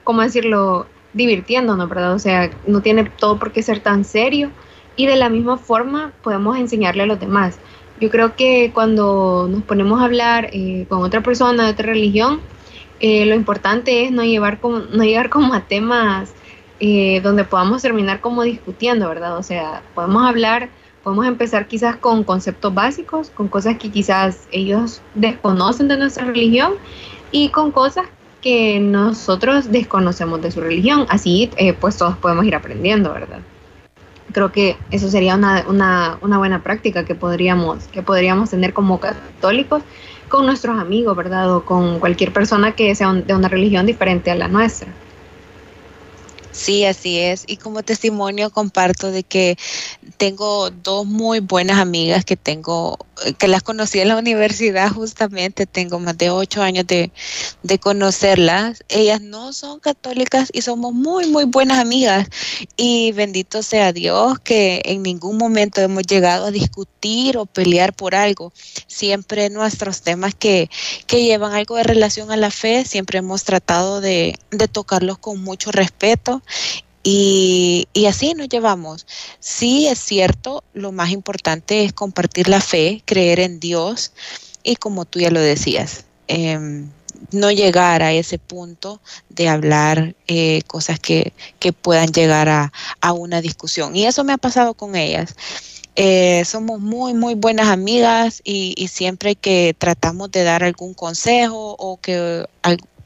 ¿cómo 0.04 0.22
decirlo?, 0.22 0.86
divirtiéndonos, 1.14 1.88
¿verdad? 1.88 2.12
O 2.12 2.18
sea, 2.18 2.50
no 2.66 2.82
tiene 2.82 3.04
todo 3.04 3.38
por 3.38 3.52
qué 3.52 3.62
ser 3.62 3.80
tan 3.80 4.04
serio 4.04 4.50
y 4.96 5.06
de 5.06 5.16
la 5.16 5.28
misma 5.28 5.56
forma 5.56 6.12
podemos 6.22 6.58
enseñarle 6.58 7.04
a 7.04 7.06
los 7.06 7.20
demás. 7.20 7.58
Yo 8.00 8.10
creo 8.10 8.34
que 8.36 8.72
cuando 8.74 9.48
nos 9.50 9.62
ponemos 9.62 10.00
a 10.00 10.04
hablar 10.04 10.50
eh, 10.52 10.86
con 10.88 11.02
otra 11.02 11.22
persona 11.22 11.64
de 11.64 11.70
otra 11.70 11.86
religión, 11.86 12.40
eh, 13.00 13.24
lo 13.26 13.34
importante 13.34 14.04
es 14.04 14.10
no, 14.10 14.24
llevar 14.24 14.60
como, 14.60 14.80
no 14.80 15.04
llegar 15.04 15.30
como 15.30 15.54
a 15.54 15.60
temas 15.60 16.32
eh, 16.80 17.20
donde 17.22 17.44
podamos 17.44 17.82
terminar 17.82 18.20
como 18.20 18.42
discutiendo, 18.42 19.08
¿verdad? 19.08 19.38
O 19.38 19.42
sea, 19.42 19.82
podemos 19.94 20.28
hablar, 20.28 20.68
podemos 21.04 21.26
empezar 21.26 21.68
quizás 21.68 21.96
con 21.96 22.24
conceptos 22.24 22.74
básicos, 22.74 23.30
con 23.30 23.46
cosas 23.46 23.76
que 23.78 23.90
quizás 23.90 24.48
ellos 24.50 25.02
desconocen 25.14 25.86
de 25.86 25.98
nuestra 25.98 26.24
religión 26.24 26.72
y 27.30 27.50
con 27.50 27.70
cosas 27.70 28.06
que 28.40 28.80
nosotros 28.80 29.70
desconocemos 29.70 30.42
de 30.42 30.50
su 30.50 30.60
religión. 30.60 31.06
Así, 31.10 31.50
pues 31.80 31.98
todos 31.98 32.16
podemos 32.16 32.44
ir 32.46 32.54
aprendiendo, 32.54 33.12
¿verdad? 33.12 33.40
creo 34.32 34.50
que 34.50 34.76
eso 34.90 35.08
sería 35.08 35.36
una, 35.36 35.64
una, 35.68 36.18
una, 36.20 36.38
buena 36.38 36.62
práctica 36.62 37.04
que 37.04 37.14
podríamos, 37.14 37.84
que 37.84 38.02
podríamos 38.02 38.50
tener 38.50 38.72
como 38.72 38.98
católicos 38.98 39.82
con 40.28 40.44
nuestros 40.44 40.78
amigos, 40.78 41.16
¿verdad? 41.16 41.54
O 41.54 41.64
con 41.64 42.00
cualquier 42.00 42.32
persona 42.32 42.72
que 42.72 42.94
sea 42.94 43.12
de 43.12 43.34
una 43.34 43.48
religión 43.48 43.86
diferente 43.86 44.30
a 44.30 44.34
la 44.34 44.48
nuestra. 44.48 44.88
Sí, 46.54 46.84
así 46.84 47.18
es. 47.18 47.42
Y 47.48 47.56
como 47.56 47.82
testimonio 47.82 48.48
comparto 48.50 49.10
de 49.10 49.24
que 49.24 49.58
tengo 50.18 50.70
dos 50.70 51.04
muy 51.04 51.40
buenas 51.40 51.78
amigas 51.78 52.24
que 52.24 52.36
tengo, 52.36 52.96
que 53.38 53.48
las 53.48 53.64
conocí 53.64 53.98
en 53.98 54.06
la 54.06 54.16
universidad 54.16 54.92
justamente, 54.92 55.66
tengo 55.66 55.98
más 55.98 56.16
de 56.16 56.30
ocho 56.30 56.62
años 56.62 56.86
de, 56.86 57.10
de 57.64 57.78
conocerlas. 57.80 58.84
Ellas 58.88 59.20
no 59.20 59.52
son 59.52 59.80
católicas 59.80 60.50
y 60.52 60.62
somos 60.62 60.92
muy, 60.94 61.26
muy 61.26 61.44
buenas 61.44 61.80
amigas. 61.80 62.28
Y 62.76 63.10
bendito 63.10 63.64
sea 63.64 63.92
Dios 63.92 64.38
que 64.38 64.80
en 64.84 65.02
ningún 65.02 65.38
momento 65.38 65.80
hemos 65.80 66.04
llegado 66.04 66.46
a 66.46 66.50
discutir 66.52 67.36
o 67.36 67.46
pelear 67.46 67.94
por 67.94 68.14
algo. 68.14 68.52
Siempre 68.86 69.50
nuestros 69.50 70.02
temas 70.02 70.36
que, 70.36 70.70
que 71.08 71.24
llevan 71.24 71.52
algo 71.52 71.74
de 71.74 71.82
relación 71.82 72.30
a 72.30 72.36
la 72.36 72.52
fe, 72.52 72.84
siempre 72.84 73.18
hemos 73.18 73.42
tratado 73.42 74.00
de, 74.00 74.38
de 74.52 74.68
tocarlos 74.68 75.18
con 75.18 75.42
mucho 75.42 75.72
respeto 75.72 76.43
y, 77.06 77.86
así 78.08 78.34
nos 78.34 78.48
llevamos. 78.48 79.06
Sí 79.38 79.86
es 79.86 79.98
cierto, 79.98 80.64
lo 80.72 80.90
más 80.90 81.10
importante 81.10 81.84
es 81.84 81.92
compartir 81.92 82.48
la 82.48 82.60
fe, 82.60 83.02
creer 83.04 83.40
en 83.40 83.60
Dios 83.60 84.12
y 84.62 84.76
como 84.76 85.04
tú 85.04 85.20
ya 85.20 85.30
lo 85.30 85.40
decías, 85.40 86.06
em, 86.28 86.88
no 87.30 87.50
llegar 87.50 88.02
a 88.02 88.12
ese 88.12 88.38
punto 88.38 89.00
de 89.28 89.48
hablar 89.48 90.14
eh, 90.26 90.62
cosas 90.66 90.98
que, 90.98 91.32
puedan 91.82 92.12
llegar 92.12 92.48
a, 92.48 93.12
una 93.12 93.40
discusión. 93.40 93.94
Y 93.96 94.06
eso 94.06 94.24
me 94.24 94.32
ha 94.32 94.38
pasado 94.38 94.74
con 94.74 94.96
ellas. 94.96 95.36
Eh, 95.96 96.44
somos 96.44 96.80
muy, 96.80 97.14
muy 97.14 97.34
buenas 97.34 97.68
amigas 97.68 98.40
y, 98.44 98.88
siempre 98.88 99.36
que 99.36 99.74
tratamos 99.78 100.30
de 100.32 100.42
dar 100.42 100.64
algún 100.64 100.94
consejo 100.94 101.76
o 101.78 101.98
que 102.00 102.46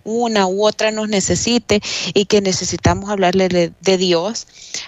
una 0.09 0.47
u 0.47 0.67
otra 0.67 0.91
nos 0.91 1.09
necesite 1.09 1.81
y 2.15 2.25
que 2.25 2.41
necesitamos 2.41 3.11
hablarle 3.11 3.49
de, 3.49 3.99
Dios, 3.99 4.47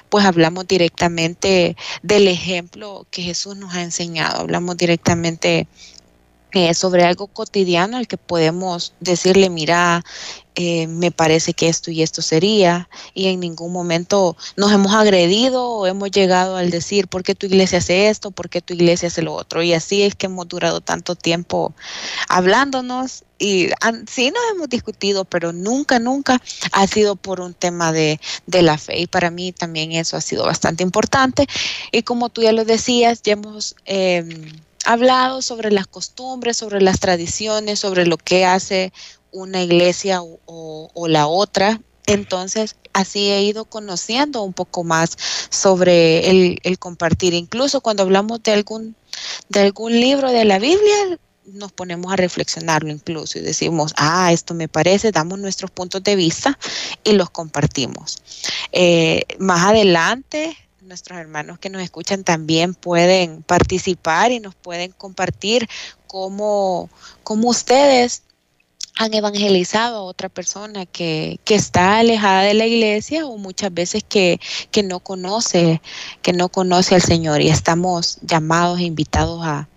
pues 0.08 0.24
hablamos 0.24 0.66
directamente 0.66 1.76
del 2.02 2.28
ejemplo 2.28 3.06
que 3.10 3.22
Jesús 3.22 3.56
nos 3.56 3.74
ha 3.74 3.82
enseñado, 3.82 4.40
hablamos 4.40 4.76
directamente 4.76 5.66
eh, 6.52 6.74
sobre 6.74 7.04
algo 7.04 7.26
cotidiano 7.28 7.96
al 7.96 8.08
que 8.08 8.16
podemos 8.16 8.92
decirle, 9.00 9.50
mira, 9.50 10.04
eh, 10.56 10.88
me 10.88 11.12
parece 11.12 11.54
que 11.54 11.68
esto 11.68 11.90
y 11.90 12.02
esto 12.02 12.22
sería, 12.22 12.88
y 13.14 13.28
en 13.28 13.40
ningún 13.40 13.72
momento 13.72 14.36
nos 14.56 14.72
hemos 14.72 14.92
agredido 14.92 15.68
o 15.68 15.86
hemos 15.86 16.10
llegado 16.10 16.56
al 16.56 16.70
decir, 16.70 17.06
¿por 17.06 17.22
qué 17.22 17.34
tu 17.34 17.46
iglesia 17.46 17.78
hace 17.78 18.08
esto? 18.08 18.30
¿Por 18.32 18.50
qué 18.50 18.60
tu 18.60 18.74
iglesia 18.74 19.08
hace 19.08 19.22
lo 19.22 19.34
otro? 19.34 19.62
Y 19.62 19.72
así 19.74 20.02
es 20.02 20.16
que 20.16 20.26
hemos 20.26 20.48
durado 20.48 20.80
tanto 20.80 21.14
tiempo 21.14 21.72
hablándonos 22.28 23.24
y 23.38 23.70
sí 24.06 24.30
nos 24.30 24.42
hemos 24.52 24.68
discutido, 24.68 25.24
pero 25.24 25.52
nunca, 25.52 25.98
nunca 25.98 26.42
ha 26.72 26.86
sido 26.86 27.16
por 27.16 27.40
un 27.40 27.54
tema 27.54 27.92
de, 27.92 28.20
de, 28.46 28.62
la 28.62 28.76
fe. 28.76 28.98
Y 29.00 29.06
para 29.06 29.30
mí 29.30 29.52
también 29.52 29.92
eso 29.92 30.16
ha 30.16 30.20
sido 30.20 30.44
bastante 30.44 30.82
importante. 30.82 31.46
Y 31.90 32.02
como 32.02 32.28
tú 32.28 32.42
ya 32.42 32.52
lo 32.52 32.64
decías, 32.64 33.22
ya 33.22 33.32
hemos... 33.34 33.76
Eh, 33.86 34.24
hablado 34.92 35.42
sobre 35.42 35.70
las 35.70 35.86
costumbres, 35.86 36.56
sobre 36.56 36.80
las 36.80 37.00
tradiciones, 37.00 37.78
sobre 37.78 38.06
lo 38.06 38.16
que 38.16 38.44
hace 38.44 38.92
una 39.32 39.62
iglesia 39.62 40.20
o, 40.22 41.08
la 41.08 41.26
otra. 41.26 41.80
Entonces, 42.06 42.76
así 42.92 43.30
he 43.30 43.42
ido 43.42 43.64
conociendo 43.64 44.42
un 44.42 44.52
poco 44.52 44.84
más 44.84 45.16
sobre 45.50 46.30
el, 46.30 46.78
compartir. 46.78 47.34
Incluso 47.34 47.80
cuando 47.80 48.02
hablamos 48.02 48.42
de 48.42 48.52
algún, 48.52 48.96
de 49.48 49.60
algún 49.60 49.92
libro 49.92 50.32
de 50.32 50.44
la 50.44 50.58
Biblia, 50.58 51.18
nos 51.44 51.72
ponemos 51.72 52.12
a 52.12 52.16
reflexionarlo 52.16 52.90
incluso 52.90 53.38
y 53.38 53.42
decimos, 53.42 53.92
ah, 53.96 54.32
esto 54.32 54.54
me 54.54 54.68
parece, 54.68 55.10
damos 55.10 55.38
nuestros 55.38 55.70
puntos 55.70 56.02
de 56.02 56.16
vista 56.16 56.58
y 57.02 57.12
los 57.12 57.30
compartimos. 57.30 58.18
Eh, 58.72 59.24
más 59.38 59.66
adelante 59.66 60.56
nuestros 60.82 61.18
hermanos 61.18 61.58
que 61.58 61.70
nos 61.70 61.82
escuchan 61.82 62.24
también 62.24 62.74
pueden 62.74 63.42
participar 63.42 64.32
y 64.32 64.40
nos 64.40 64.54
pueden 64.54 64.92
compartir 64.92 65.68
cómo, 66.06 66.88
cómo 67.22 67.48
ustedes 67.48 68.22
han 68.96 69.14
evangelizado 69.14 69.98
a 69.98 70.02
otra 70.02 70.28
persona 70.28 70.86
que, 70.86 71.38
que, 71.44 71.54
está 71.54 71.98
alejada 71.98 72.42
de 72.42 72.54
la 72.54 72.66
iglesia 72.66 73.26
o 73.26 73.38
muchas 73.38 73.72
veces 73.72 74.04
que, 74.06 74.40
que, 74.70 74.82
no 74.82 75.00
conoce, 75.00 75.80
que 76.22 76.32
no 76.32 76.48
conoce 76.48 76.94
al 76.94 77.02
Señor 77.02 77.40
y 77.40 77.48
estamos 77.48 78.18
llamados 78.22 78.80
e 78.80 78.84
invitados 78.84 79.44
a 79.44 79.68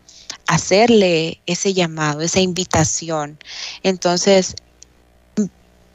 hacerle 0.47 1.41
ese 1.45 1.73
llamado, 1.73 2.21
esa 2.21 2.39
invitación. 2.39 3.37
Entonces, 3.81 4.55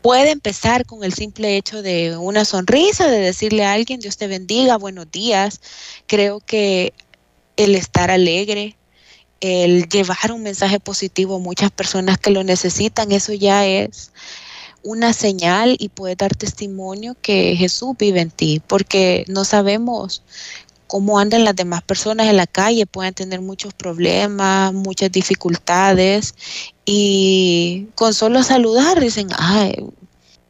puede 0.03 0.31
empezar 0.31 0.87
con 0.87 1.05
el 1.05 1.13
simple 1.13 1.57
hecho 1.57 1.83
de 1.83 2.17
una 2.17 2.45
sonrisa, 2.45 3.09
de 3.09 3.19
decirle 3.19 3.65
a 3.65 3.73
alguien, 3.73 4.01
Dios 4.01 4.17
te 4.17 4.27
bendiga, 4.27 4.77
buenos 4.77 5.11
días. 5.11 5.61
Creo 6.07 6.41
que 6.41 6.93
el 7.57 7.75
estar 7.75 8.11
alegre, 8.11 8.77
el 9.41 9.89
llevar 9.89 10.33
un 10.33 10.43
mensaje 10.43 10.81
positivo 10.81 11.37
a 11.37 11.41
muchas 11.41 11.71
personas 11.71 12.19
que 12.19 12.31
lo 12.31 12.45
necesitan, 12.45 13.13
eso 13.13 13.33
ya 13.33 13.67
es 13.67 14.13
una 14.83 15.13
señal 15.13 15.77
y 15.79 15.89
puede 15.89 16.17
dar 16.17 16.35
testimonio 16.35 17.17
que 17.21 17.57
Jesús 17.57 17.97
vive 17.99 18.21
en 18.21 18.31
ti, 18.31 18.63
porque 18.67 19.25
no 19.29 19.45
sabemos 19.45 20.23
cómo 20.87 21.19
andan 21.19 21.45
las 21.45 21.55
demás 21.55 21.83
personas 21.83 22.29
en 22.29 22.37
la 22.37 22.47
calle, 22.47 22.87
pueden 22.87 23.13
tener 23.13 23.41
muchos 23.41 23.75
problemas, 23.75 24.73
muchas 24.73 25.13
dificultades 25.13 26.35
y 26.91 27.89
con 27.97 28.15
solo 28.15 28.43
saludar 28.43 28.99
dicen, 28.99 29.29
ay, 29.37 29.77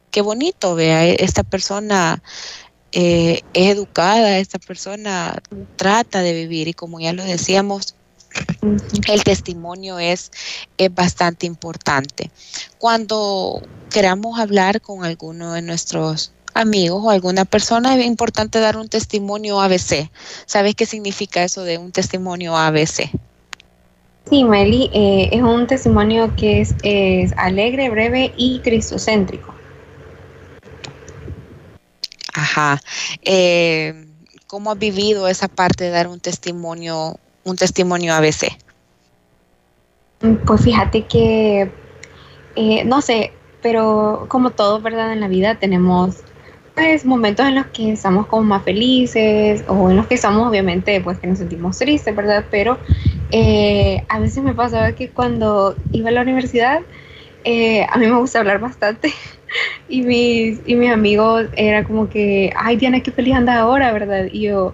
qué 0.09 0.21
bonito, 0.21 0.73
vea, 0.73 1.05
esta 1.05 1.43
persona 1.43 2.23
eh, 2.93 3.41
es 3.53 3.75
educada, 3.75 4.37
esta 4.37 4.57
persona 4.57 5.43
trata 5.75 6.21
de 6.21 6.31
vivir 6.31 6.69
y 6.69 6.73
como 6.73 7.01
ya 7.01 7.11
lo 7.11 7.25
decíamos, 7.25 7.95
el 9.09 9.23
testimonio 9.25 9.99
es, 9.99 10.31
es, 10.77 10.95
bastante 10.95 11.45
importante. 11.45 12.31
Cuando 12.77 13.61
queramos 13.89 14.39
hablar 14.39 14.79
con 14.79 15.03
alguno 15.03 15.51
de 15.51 15.61
nuestros 15.61 16.31
amigos 16.53 17.01
o 17.03 17.09
alguna 17.09 17.43
persona, 17.43 17.97
es 17.97 18.05
importante 18.05 18.61
dar 18.61 18.77
un 18.77 18.87
testimonio 18.87 19.59
ABC. 19.59 20.09
¿Sabes 20.45 20.75
qué 20.75 20.85
significa 20.85 21.43
eso 21.43 21.63
de 21.63 21.77
un 21.77 21.91
testimonio 21.91 22.55
ABC? 22.55 23.11
Sí, 24.29 24.43
Meli, 24.43 24.91
eh, 24.93 25.29
es 25.31 25.41
un 25.41 25.65
testimonio 25.65 26.35
que 26.35 26.61
es, 26.61 27.33
alegre, 27.35 27.89
breve 27.89 28.31
y 28.37 28.59
cristocéntrico. 28.59 29.55
Ajá. 32.35 32.79
Eh, 33.23 34.05
¿Cómo 34.45 34.69
ha 34.69 34.75
vivido 34.75 35.27
esa 35.27 35.47
parte 35.47 35.85
de 35.85 35.89
dar 35.89 36.07
un 36.07 36.19
testimonio, 36.19 37.15
un 37.43 37.55
testimonio 37.55 38.13
ABC? 38.13 38.55
Pues 40.45 40.61
fíjate 40.61 41.05
que, 41.05 41.71
eh, 42.55 42.83
no 42.85 43.01
sé, 43.01 43.31
pero 43.63 44.27
como 44.29 44.51
todo, 44.51 44.79
¿verdad? 44.79 45.11
En 45.11 45.21
la 45.21 45.27
vida 45.27 45.55
tenemos 45.55 46.17
pues 46.75 47.05
momentos 47.05 47.47
en 47.47 47.55
los 47.55 47.67
que 47.67 47.91
estamos 47.91 48.27
como 48.27 48.43
más 48.43 48.63
felices 48.63 49.63
o 49.67 49.89
en 49.89 49.97
los 49.97 50.07
que 50.07 50.15
estamos 50.15 50.47
obviamente 50.47 51.01
pues 51.01 51.19
que 51.19 51.27
nos 51.27 51.39
sentimos 51.39 51.77
tristes, 51.77 52.15
¿verdad? 52.15 52.45
Pero 52.49 52.77
eh, 53.31 54.03
a 54.09 54.19
veces 54.19 54.43
me 54.43 54.53
pasaba 54.53 54.93
que 54.93 55.09
cuando 55.09 55.75
iba 55.91 56.09
a 56.09 56.11
la 56.11 56.21
universidad 56.21 56.81
eh, 57.43 57.85
a 57.89 57.97
mí 57.97 58.05
me 58.07 58.17
gusta 58.17 58.39
hablar 58.39 58.59
bastante 58.59 59.13
y 59.89 60.01
mis, 60.01 60.59
y 60.65 60.75
mis 60.75 60.91
amigos 60.91 61.47
era 61.55 61.83
como 61.83 62.09
que, 62.09 62.51
ay 62.55 62.77
Diana, 62.77 63.01
qué 63.01 63.11
feliz 63.11 63.35
andas 63.35 63.57
ahora, 63.57 63.91
¿verdad? 63.91 64.25
Y 64.31 64.41
yo, 64.41 64.73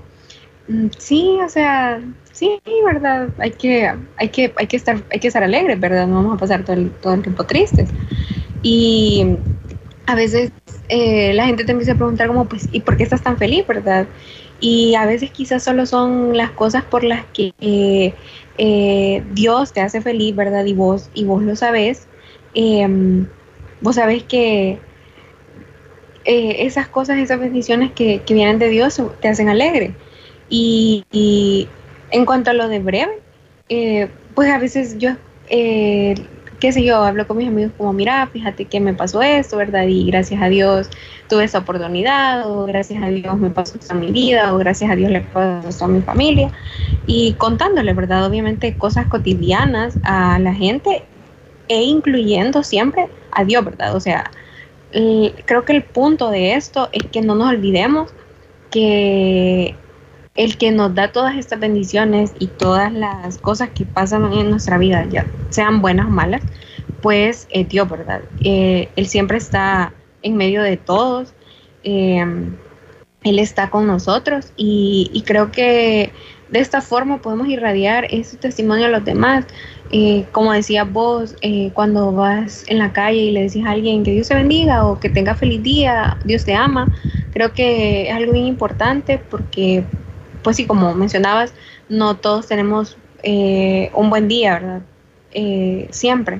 mm, 0.67 0.87
sí, 0.97 1.37
o 1.45 1.49
sea, 1.49 2.01
sí, 2.31 2.59
¿verdad? 2.85 3.29
Hay 3.37 3.51
que, 3.51 3.91
hay 4.17 4.29
que, 4.29 4.53
hay 4.57 4.67
que, 4.67 4.77
estar, 4.77 4.97
hay 5.11 5.19
que 5.19 5.27
estar 5.27 5.43
alegres, 5.43 5.79
¿verdad? 5.79 6.07
No 6.07 6.15
vamos 6.15 6.35
a 6.35 6.39
pasar 6.39 6.63
todo 6.63 6.75
el, 6.75 6.89
todo 6.91 7.13
el 7.13 7.21
tiempo 7.21 7.45
tristes. 7.45 7.89
Y 8.63 9.37
a 10.07 10.15
veces 10.15 10.51
eh, 10.89 11.33
la 11.33 11.45
gente 11.45 11.65
te 11.65 11.71
empieza 11.71 11.93
a 11.93 11.95
preguntar 11.95 12.27
como, 12.27 12.45
pues, 12.45 12.67
¿y 12.71 12.81
por 12.81 12.97
qué 12.97 13.03
estás 13.03 13.21
tan 13.21 13.37
feliz, 13.37 13.65
verdad? 13.67 14.07
Y 14.59 14.95
a 14.95 15.05
veces 15.05 15.31
quizás 15.31 15.63
solo 15.63 15.85
son 15.85 16.37
las 16.37 16.51
cosas 16.51 16.83
por 16.83 17.03
las 17.03 17.25
que 17.33 17.53
eh, 18.57 19.23
Dios 19.33 19.73
te 19.73 19.81
hace 19.81 20.01
feliz, 20.01 20.35
¿verdad? 20.35 20.65
Y 20.65 20.73
vos, 20.73 21.09
y 21.13 21.25
vos 21.25 21.43
lo 21.43 21.55
sabes. 21.55 22.07
Em, 22.53 23.27
vos 23.81 23.95
sabés 23.95 24.23
que 24.23 24.79
eh, 26.25 26.65
esas 26.65 26.87
cosas, 26.87 27.19
esas 27.19 27.39
bendiciones 27.39 27.91
que, 27.91 28.21
vienen 28.27 28.57
de 28.57 28.69
Dios 28.69 28.99
te 29.21 29.27
hacen 29.27 29.49
alegre. 29.49 29.93
Y, 30.49 31.67
en 32.11 32.25
cuanto 32.25 32.51
a 32.51 32.53
lo 32.53 32.67
de 32.67 32.79
breve, 32.79 33.19
eh, 33.69 34.09
pues 34.33 34.49
a 34.49 34.57
veces 34.57 34.97
yo, 34.97 35.11
eh, 35.49 36.15
qué 36.59 36.71
sé 36.71 36.83
yo, 36.83 37.03
hablo 37.03 37.27
con 37.27 37.37
mis 37.37 37.47
amigos 37.47 37.73
como, 37.77 37.93
mira, 37.93 38.27
fíjate 38.27 38.65
que 38.65 38.79
me 38.79 38.93
pasó 38.93 39.21
esto, 39.21 39.57
¿verdad? 39.57 39.85
Y 39.87 40.05
gracias 40.05 40.41
a 40.41 40.47
Dios 40.47 40.89
tuve 41.29 41.43
esa 41.43 41.59
oportunidad, 41.59 42.49
o 42.49 42.65
gracias 42.65 43.03
a 43.03 43.07
Dios 43.07 43.37
me 43.37 43.49
pasó 43.49 43.77
esto 43.77 43.93
en 43.93 43.99
mi 43.99 44.11
vida, 44.11 44.53
o 44.53 44.57
gracias 44.57 44.91
a 44.91 44.95
Dios 44.95 45.11
le 45.11 45.21
pasó 45.21 45.67
esto 45.67 45.85
a 45.85 45.87
mi 45.87 46.01
familia. 46.01 46.51
Y 47.05 47.33
contándole, 47.33 47.93
¿verdad? 47.93 48.25
Obviamente 48.25 48.77
cosas 48.77 49.07
cotidianas 49.07 49.97
a 50.03 50.39
la 50.39 50.53
gente 50.53 51.03
e 51.67 51.83
incluyendo 51.83 52.63
siempre 52.63 53.07
a 53.31 53.43
Dios, 53.43 53.63
¿verdad? 53.63 53.95
O 53.95 53.99
sea, 53.99 54.31
creo 54.91 55.65
que 55.65 55.73
el 55.73 55.83
punto 55.83 56.29
de 56.31 56.53
esto 56.53 56.89
es 56.91 57.03
que 57.11 57.21
no 57.21 57.35
nos 57.35 57.49
olvidemos 57.49 58.13
que 58.71 59.75
el 60.35 60.57
que 60.57 60.71
nos 60.71 60.93
da 60.93 61.11
todas 61.11 61.37
estas 61.37 61.59
bendiciones 61.59 62.33
y 62.39 62.47
todas 62.47 62.91
las 62.91 63.37
cosas 63.37 63.69
que 63.69 63.85
pasan 63.85 64.31
en 64.33 64.49
nuestra 64.49 64.77
vida, 64.77 65.05
ya 65.09 65.25
sean 65.49 65.81
buenas 65.81 66.07
o 66.07 66.09
malas, 66.09 66.41
pues 67.01 67.47
es 67.51 67.69
Dios, 67.69 67.89
¿verdad? 67.89 68.21
Eh, 68.41 68.89
él 68.95 69.07
siempre 69.07 69.37
está 69.37 69.93
en 70.23 70.37
medio 70.37 70.61
de 70.63 70.77
todos, 70.77 71.33
em, 71.83 72.57
Él 73.23 73.39
está 73.39 73.69
con 73.71 73.87
nosotros 73.87 74.51
y, 74.57 75.23
creo 75.25 75.51
que 75.51 76.11
de 76.49 76.59
esta 76.59 76.81
forma 76.81 77.21
podemos 77.21 77.47
irradiar 77.47 78.05
ese 78.11 78.37
testimonio 78.37 78.85
a 78.87 78.89
los 78.89 79.03
demás. 79.03 79.45
Eh, 79.91 80.25
como 80.31 80.53
decías 80.53 80.91
vos, 80.91 81.35
eh, 81.41 81.71
cuando 81.73 82.11
vas 82.11 82.65
en 82.67 82.79
la 82.79 82.93
calle 82.93 83.17
y 83.19 83.31
le 83.31 83.43
decís 83.43 83.65
a 83.65 83.71
alguien 83.71 84.03
que 84.03 84.11
Dios 84.11 84.27
te 84.27 84.35
bendiga 84.35 84.85
o 84.85 84.99
que 84.99 85.09
tenga 85.09 85.35
feliz 85.35 85.61
día, 85.63 86.17
Dios 86.23 86.45
te 86.45 86.53
ama, 86.55 86.91
creo 87.31 87.53
que 87.53 88.09
es 88.09 88.15
algo 88.15 88.33
bien 88.33 88.45
importante 88.47 89.19
porque, 89.19 89.85
pues 90.45 90.55
sí, 90.57 90.65
como 90.65 90.93
mencionabas, 90.93 91.53
no 91.89 92.15
todos 92.15 92.47
tenemos 92.47 92.97
eh, 93.23 93.89
un 93.95 94.09
buen 94.09 94.29
día, 94.29 94.53
¿verdad? 94.53 94.81
siempre. 95.89 96.39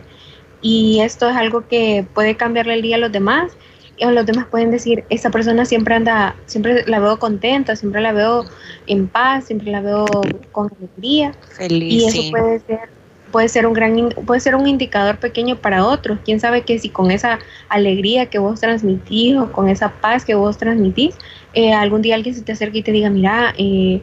Y 0.62 1.02
esto 1.02 1.28
es 1.30 1.36
algo 1.36 1.68
que 1.68 2.06
puede 2.14 2.38
cambiarle 2.38 2.76
el 2.76 2.82
día 2.82 2.96
a 2.96 3.00
los 3.00 3.12
demás 3.12 3.52
y 3.98 4.06
los 4.06 4.26
demás 4.26 4.46
pueden 4.46 4.72
decir, 4.72 5.06
esa 5.10 5.30
persona 5.30 5.66
siempre 5.66 5.96
anda, 5.96 6.36
siempre 6.46 6.86
la 6.86 7.00
veo 7.00 7.18
contenta, 7.18 7.76
siempre 7.76 8.02
la 8.02 8.12
veo 8.12 8.46
en 8.88 9.08
paz, 9.08 9.46
siempre 9.46 9.72
la 9.72 9.82
veo 9.82 10.06
con 10.52 10.72
alegría. 10.78 11.34
Feliz. 11.58 11.94
Y 11.94 12.06
eso 12.06 12.32
puede 12.32 12.60
ser 12.60 12.96
puede 13.32 13.50
ser 13.50 13.66
un 13.68 13.74
gran 13.74 14.12
puede 14.26 14.40
ser 14.40 14.56
un 14.56 14.66
indicador 14.66 15.18
pequeño 15.18 15.58
para 15.58 15.86
otros. 15.86 16.20
Quién 16.24 16.40
sabe 16.40 16.62
que 16.62 16.80
si 16.80 16.88
con 16.88 17.12
esa 17.12 17.40
alegría 17.68 18.28
que 18.28 18.40
vos 18.40 18.62
transmitís 18.62 19.36
o 19.36 19.52
con 19.52 19.68
esa 19.68 19.90
paz 19.90 20.24
que 20.24 20.36
vos 20.36 20.58
transmitís, 20.58 21.16
eh, 21.56 21.74
algún 21.74 22.02
día 22.02 22.16
alguien 22.16 22.36
se 22.36 22.42
te 22.42 22.52
acerque 22.52 22.80
y 22.80 22.84
te 22.84 22.92
diga, 22.92 23.10
mira, 23.10 23.54
eh, 23.58 24.02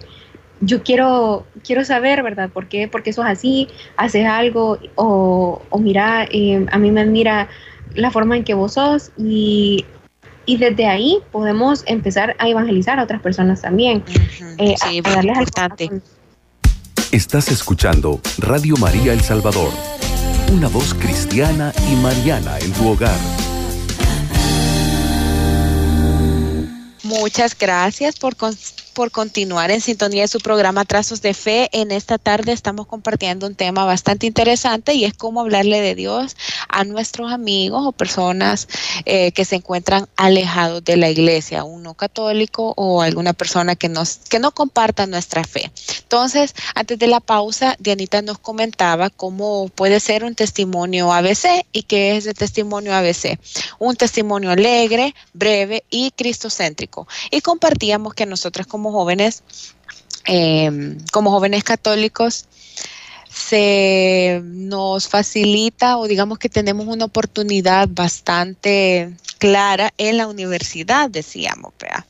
yo 0.61 0.83
quiero, 0.83 1.47
quiero 1.65 1.85
saber, 1.85 2.23
¿verdad? 2.23 2.51
¿Por 2.51 2.69
qué? 2.69 2.89
Porque 2.89 3.11
eso 3.11 3.23
es 3.23 3.29
así, 3.29 3.69
haces 3.97 4.27
algo 4.27 4.79
o, 4.95 5.63
o 5.69 5.79
mira, 5.79 6.27
eh, 6.31 6.65
a 6.71 6.79
mí 6.79 6.91
me 6.91 7.03
admira 7.03 7.49
la 7.95 8.11
forma 8.11 8.37
en 8.37 8.45
que 8.45 8.55
vos 8.55 8.75
sos 8.75 9.13
y, 9.19 9.85
y 10.47 10.57
desde 10.57 10.87
ahí 10.87 11.19
podemos 11.31 11.85
empezar 11.87 12.37
a 12.39 12.49
evangelizar 12.49 12.99
a 12.99 13.05
otras 13.05 13.21
personas 13.21 13.61
también. 13.61 14.03
sí, 14.07 15.03
a, 15.05 15.11
darles 15.11 15.39
importante. 15.39 15.91
Estás 17.11 17.51
escuchando 17.51 18.21
Radio 18.39 18.77
María 18.79 19.13
El 19.13 19.21
Salvador, 19.21 19.71
una 20.55 20.69
voz 20.69 20.95
cristiana 20.95 21.73
y 21.91 21.97
mariana 21.97 22.59
en 22.59 22.73
tu 22.73 22.89
hogar. 22.89 23.19
Muchas 27.13 27.57
gracias 27.59 28.17
por 28.17 28.37
por 28.93 29.11
continuar 29.11 29.71
en 29.71 29.81
sintonía 29.81 30.23
de 30.23 30.29
su 30.29 30.39
programa 30.39 30.85
Trazos 30.85 31.23
de 31.23 31.35
Fe. 31.35 31.69
En 31.73 31.91
esta 31.91 32.19
tarde 32.19 32.53
estamos 32.53 32.87
compartiendo 32.87 33.47
un 33.47 33.55
tema 33.55 33.85
bastante 33.85 34.27
interesante 34.27 34.95
y 34.95 35.05
es 35.05 35.15
cómo 35.15 35.41
hablarle 35.41 35.81
de 35.81 35.95
Dios 35.95 36.37
a 36.69 36.85
nuestros 36.85 37.33
amigos 37.33 37.87
o 37.87 37.93
personas 37.93 38.69
eh, 39.05 39.33
que 39.33 39.45
se 39.45 39.57
encuentran 39.57 40.09
alejados 40.17 40.85
de 40.85 40.97
la 40.97 41.11
iglesia, 41.11 41.65
un 41.65 41.83
no 41.83 41.95
católico 41.95 42.75
o 42.77 43.03
alguna 43.03 43.33
persona 43.33 43.77
que, 43.77 43.89
nos, 43.89 44.19
que 44.29 44.39
no 44.39 44.53
comparta 44.53 45.07
nuestra 45.07 45.45
fe. 45.45 45.71
Entonces, 46.03 46.55
antes 46.75 46.99
de 46.99 47.07
la 47.07 47.21
pausa, 47.21 47.77
Dianita 47.79 48.23
nos 48.23 48.39
comentaba 48.39 49.11
cómo 49.11 49.69
puede 49.75 50.01
ser 50.01 50.25
un 50.25 50.35
testimonio 50.35 51.13
ABC 51.13 51.67
y 51.73 51.85
qué 51.85 52.17
es 52.17 52.27
el 52.27 52.35
testimonio 52.35 52.95
ABC. 52.95 53.39
Un 53.79 53.97
testimonio 53.97 54.51
alegre, 54.51 55.15
breve 55.33 55.85
y 55.91 56.11
cristocéntrico. 56.11 57.07
Y 57.31 57.41
compartíamos 57.41 58.15
que 58.15 58.27
nosotras 58.27 58.67
como 58.67 58.82
como 58.83 58.99
jóvenes, 58.99 59.45
em, 60.25 60.99
como 61.13 61.31
jóvenes 61.31 61.63
católicos, 61.63 62.47
se 63.31 64.43
nos 64.45 65.07
facilita 65.07 65.99
o 65.99 66.09
digamos 66.09 66.39
que 66.39 66.49
tenemos 66.49 66.89
una 66.89 67.05
oportunidad 67.05 67.89
bastante 67.89 69.15
clara 69.39 69.93
en 69.99 70.17
la 70.17 70.27
universidad, 70.27 71.09
decíamos, 71.09 71.73
¿verdad? 71.79 72.05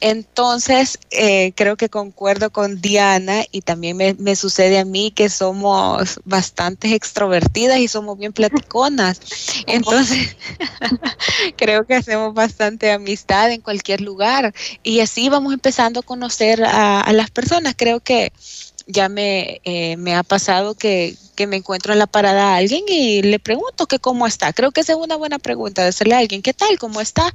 Entonces, 0.00 0.98
eh, 1.10 1.52
creo 1.54 1.76
que 1.76 1.90
concuerdo 1.90 2.50
con 2.50 2.80
Diana 2.80 3.44
y 3.52 3.60
también 3.60 3.96
me, 3.96 4.36
sucede 4.36 4.78
a 4.78 4.84
mí 4.84 5.10
que 5.10 5.28
somos 5.28 6.20
bastante 6.24 6.94
extrovertidas 6.94 7.78
y 7.78 7.88
somos 7.88 8.18
bien 8.18 8.32
platiconas. 8.32 9.20
Entonces, 9.66 10.36
creo 11.56 11.84
que 11.86 11.94
hacemos 11.94 12.32
bastante 12.32 12.90
amistad 12.92 13.52
en 13.52 13.60
cualquier 13.60 14.00
lugar 14.00 14.54
y 14.82 15.00
así 15.00 15.28
vamos 15.28 15.52
empezando 15.52 16.00
a 16.00 16.04
conocer 16.04 16.64
a, 16.64 17.00
a 17.02 17.12
las 17.12 17.30
personas. 17.30 17.74
Creo 17.76 18.00
que 18.00 18.32
ya 18.86 19.08
me, 19.08 19.60
eh, 19.64 19.96
me 19.96 20.14
ha 20.14 20.22
pasado 20.22 20.74
que, 20.74 21.14
que, 21.34 21.46
me 21.46 21.56
encuentro 21.56 21.92
en 21.92 21.98
la 21.98 22.06
parada 22.06 22.54
a 22.54 22.56
alguien 22.56 22.84
y 22.88 23.22
le 23.22 23.38
pregunto 23.38 23.86
que 23.86 23.98
cómo 23.98 24.26
está. 24.26 24.52
Creo 24.52 24.72
que 24.72 24.80
esa 24.80 24.92
es 24.92 24.98
una 24.98 25.16
buena 25.16 25.38
pregunta, 25.38 25.84
decirle 25.84 26.14
a 26.14 26.18
alguien, 26.18 26.42
¿qué 26.42 26.52
tal? 26.52 26.78
¿Cómo 26.78 27.00
está? 27.00 27.32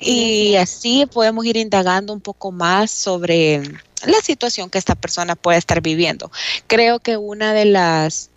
Y 0.00 0.56
así 0.56 1.06
podemos 1.06 1.44
ir 1.44 1.56
indagando 1.56 2.12
un 2.12 2.20
poco 2.20 2.52
más 2.52 2.90
sobre 2.90 3.62
la 4.06 4.20
situación 4.22 4.70
que 4.70 4.78
esta 4.78 4.94
persona 4.94 5.36
puede 5.36 5.58
estar 5.58 5.80
viviendo. 5.80 6.30
Creo 6.66 7.00
que 7.00 7.16
una 7.16 7.52
de 7.54 7.64
las 7.64 8.30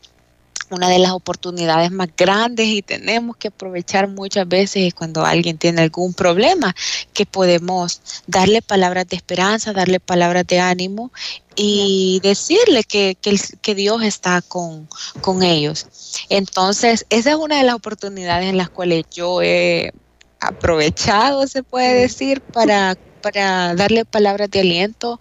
una 0.69 0.89
de 0.89 0.99
las 0.99 1.11
oportunidades 1.11 1.91
más 1.91 2.09
grandes 2.15 2.67
y 2.67 2.81
tenemos 2.81 3.37
que 3.37 3.49
aprovechar 3.49 4.07
muchas 4.07 4.47
veces 4.47 4.93
cuando 4.93 5.25
alguien 5.25 5.57
tiene 5.57 5.81
algún 5.81 6.13
problema, 6.13 6.75
que 7.13 7.25
podemos 7.25 8.01
darle 8.27 8.61
palabras 8.61 9.07
de 9.07 9.15
esperanza, 9.15 9.73
darle 9.73 9.99
palabras 9.99 10.45
de 10.47 10.59
ánimo 10.59 11.11
y 11.55 12.19
decirle 12.21 12.83
que, 12.83 13.17
que, 13.19 13.75
Dios 13.75 14.03
está 14.03 14.41
con, 14.41 14.87
con 15.21 15.41
ellos. 15.41 15.87
Entonces, 16.29 17.05
esa 17.09 17.31
es 17.31 17.35
una 17.35 17.57
de 17.57 17.63
las 17.63 17.75
oportunidades 17.75 18.47
en 18.47 18.57
las 18.57 18.69
cuales 18.69 19.05
yo 19.11 19.41
he 19.41 19.91
aprovechado, 20.39 21.47
se 21.47 21.63
puede 21.63 22.01
decir, 22.01 22.41
para, 22.41 22.95
para 23.21 23.73
darle 23.73 24.05
palabras 24.05 24.51
de 24.51 24.59
aliento 24.59 25.19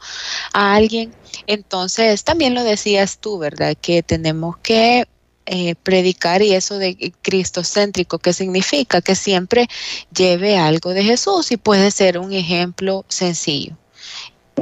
a 0.53 0.75
alguien. 0.75 1.15
Entonces, 1.47 2.23
también 2.25 2.55
lo 2.55 2.65
decías 2.65 3.19
tú, 3.19 3.39
¿verdad? 3.39 3.77
Que 3.81 4.03
tenemos 4.03 4.59
que 4.59 5.07
eh, 5.47 5.77
predicar 5.77 6.43
y 6.43 6.55
eso 6.55 6.79
de 6.79 7.13
cristocéntrico, 7.23 8.19
que 8.19 8.33
significa 8.33 9.01
que 9.01 9.15
siempre 9.15 9.69
lleve 10.15 10.59
algo 10.59 10.91
de 10.91 11.05
Jesús 11.05 11.53
y 11.53 11.57
puede 11.57 11.91
ser 11.91 12.19
un 12.19 12.33
ejemplo 12.33 13.05
sencillo. 13.09 13.77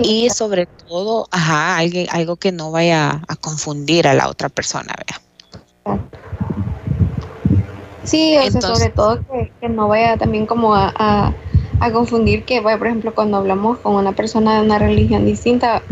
Y 0.03 0.29
sobre 0.31 0.66
todo, 0.66 1.29
ajá, 1.31 1.79
algo, 1.79 2.01
algo 2.11 2.37
que 2.37 2.53
no 2.53 2.70
vaya 2.70 3.23
a 3.29 3.37
confundir 3.37 4.09
a 4.09 4.14
la 4.14 4.29
otra 4.29 4.49
persona, 4.49 4.94
¿verdad? 4.97 6.01
Sí, 8.03 8.37
o 8.37 8.51
sea, 8.51 8.61
sobre 8.61 8.90
todo 8.90 9.20
que, 9.61 9.68
no 9.68 9.88
vaya 9.88 10.16
también 10.16 10.47
como 10.47 10.75
a, 10.75 11.33
confundir 11.92 12.44
que, 12.44 12.61
bueno, 12.61 12.79
por 12.79 12.88
ejemplo, 12.88 13.14
cuando 13.14 13.38
hablamos 13.38 13.79
con 13.79 13.94
una 13.94 14.12
persona 14.12 14.57
de 14.57 14.66
una 14.66 14.79
religión 14.79 15.25
distinta, 15.25 15.83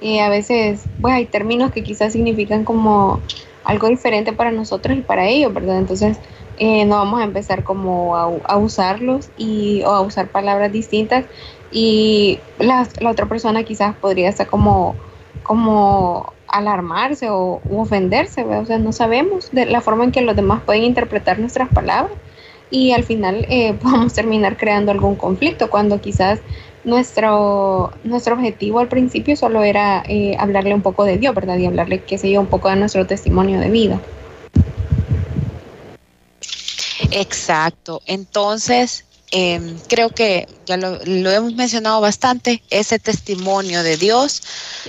y 0.00 0.18
a 0.18 0.28
veces 0.28 0.80
pues 1.00 1.14
hay 1.14 1.26
términos 1.26 1.70
que 1.70 1.84
quizás 1.84 2.12
significan 2.12 2.64
como 2.64 3.20
algo 3.64 3.88
diferente 3.88 4.32
para 4.32 4.50
nosotros 4.52 4.96
y 4.96 5.02
para 5.02 5.26
ellos, 5.26 5.52
¿verdad? 5.52 5.78
Entonces 5.78 6.18
eh, 6.58 6.84
no 6.84 6.96
vamos 6.96 7.20
a 7.20 7.24
empezar 7.24 7.64
como 7.64 8.16
a, 8.16 8.56
usarlos 8.56 9.30
y, 9.36 9.82
o 9.82 9.88
a 9.88 10.00
usar 10.00 10.28
palabras 10.28 10.72
distintas 10.72 11.24
y 11.70 12.38
la, 12.58 12.86
otra 13.08 13.26
persona 13.26 13.64
quizás 13.64 13.96
podría 13.96 14.28
estar 14.28 14.46
como, 14.46 14.94
como 15.42 16.32
alarmarse 16.46 17.30
o 17.30 17.60
ofenderse, 17.70 18.44
¿verdad? 18.44 18.62
o 18.62 18.66
sea, 18.66 18.78
no 18.78 18.92
sabemos 18.92 19.50
de 19.52 19.66
la 19.66 19.80
forma 19.80 20.04
en 20.04 20.12
que 20.12 20.20
los 20.20 20.36
demás 20.36 20.62
pueden 20.64 20.84
interpretar 20.84 21.38
nuestras 21.38 21.68
palabras 21.70 22.12
y 22.70 22.92
al 22.92 23.04
final 23.04 23.46
eh, 23.48 23.74
podemos 23.82 24.12
terminar 24.12 24.56
creando 24.56 24.92
algún 24.92 25.16
conflicto 25.16 25.70
cuando 25.70 26.00
quizás 26.00 26.40
nuestro, 26.84 27.92
nuestro 28.04 28.34
objetivo 28.34 28.80
al 28.80 28.88
principio 28.88 29.36
solo 29.36 29.62
era 29.62 30.02
eh, 30.08 30.36
hablarle 30.38 30.74
un 30.74 30.82
poco 30.82 31.04
de 31.04 31.18
Dios, 31.18 31.34
¿verdad? 31.34 31.56
Y 31.58 31.66
hablarle, 31.66 32.02
qué 32.02 32.18
sé 32.18 32.30
yo, 32.30 32.40
un 32.40 32.46
poco 32.46 32.68
de 32.68 32.76
nuestro 32.76 33.06
testimonio 33.06 33.60
de 33.60 33.70
vida. 33.70 34.00
Exacto. 37.10 38.02
Entonces, 38.06 39.04
em, 39.30 39.78
creo 39.88 40.10
que 40.10 40.46
ya 40.66 40.76
lo, 40.76 40.98
lo, 41.04 41.30
hemos 41.30 41.54
mencionado 41.54 42.00
bastante, 42.00 42.62
ese 42.70 42.98
testimonio 42.98 43.82
de 43.82 43.96
Dios 43.96 44.42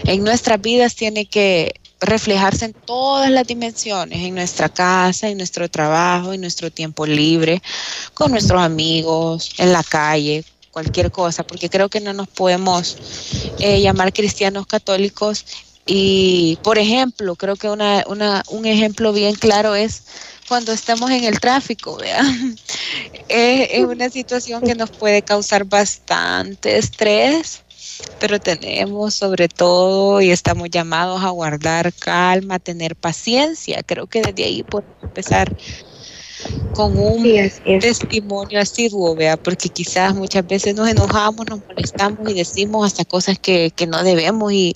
en 0.06 0.24
nuestras 0.24 0.62
vidas 0.62 0.96
tiene 0.96 1.26
que 1.26 1.74
reflejarse 2.00 2.66
en 2.66 2.74
todas 2.74 3.30
las 3.30 3.48
dimensiones, 3.48 4.20
en 4.20 4.36
nuestra 4.36 4.70
casa, 4.70 5.30
en 5.30 5.38
nuestro 5.38 5.70
trabajo, 5.70 6.34
en 6.34 6.42
nuestro 6.42 6.70
tiempo 6.70 7.06
libre, 7.06 7.62
con 8.14 8.32
nuestros 8.32 8.62
amigos, 8.62 9.52
en 9.58 9.72
la 9.72 9.84
calle, 9.84 10.44
cualquier 10.74 11.12
cosa, 11.12 11.44
porque 11.44 11.70
creo 11.70 11.88
que 11.88 12.02
no 12.02 12.12
nos 12.12 12.28
podemos 12.28 12.98
eh, 13.60 13.80
llamar 13.80 14.12
cristianos 14.12 14.66
católicos. 14.66 15.46
Y, 15.86 16.58
por 16.64 16.78
ejemplo, 16.78 17.36
creo 17.36 17.56
que 17.56 17.70
una, 17.70 18.04
un 18.08 18.66
ejemplo 18.66 19.14
bien 19.14 19.36
claro 19.36 19.76
es 19.76 20.04
cuando 20.48 20.72
estamos 20.72 21.12
en 21.12 21.24
el 21.26 21.40
tráfico, 21.40 21.98
es, 23.30 23.70
es 23.72 23.86
una 23.86 24.10
situación 24.10 24.64
que 24.64 24.76
nos 24.76 24.90
puede 24.92 25.22
causar 25.22 25.66
bastante 25.66 26.78
estrés, 26.78 27.62
pero 28.20 28.40
tenemos 28.40 29.14
sobre 29.14 29.48
todo 29.50 30.22
y 30.22 30.32
estamos 30.32 30.70
llamados 30.70 31.24
a 31.24 31.30
guardar 31.30 31.94
calma, 31.94 32.60
tener 32.60 32.96
paciencia. 32.96 33.84
Creo 33.84 34.08
que 34.08 34.22
desde 34.22 34.46
ahí 34.46 34.64
podemos 34.64 34.96
empezar 35.02 35.54
con 36.74 36.98
un 36.98 37.24
testimonio 37.80 38.60
asiduo, 38.60 39.16
vea, 39.16 39.38
porque 39.38 39.70
quizás 39.70 40.16
muchas 40.16 40.46
veces 40.48 40.76
nos 40.76 40.90
enojamos, 40.90 41.46
nos 41.50 41.60
molestamos 41.68 42.30
y 42.30 42.34
decimos 42.34 42.88
hasta 42.88 43.06
cosas 43.06 43.38
que, 43.40 43.72
que 43.76 43.88
no 43.88 44.04
debemos 44.04 44.52
y, 44.52 44.76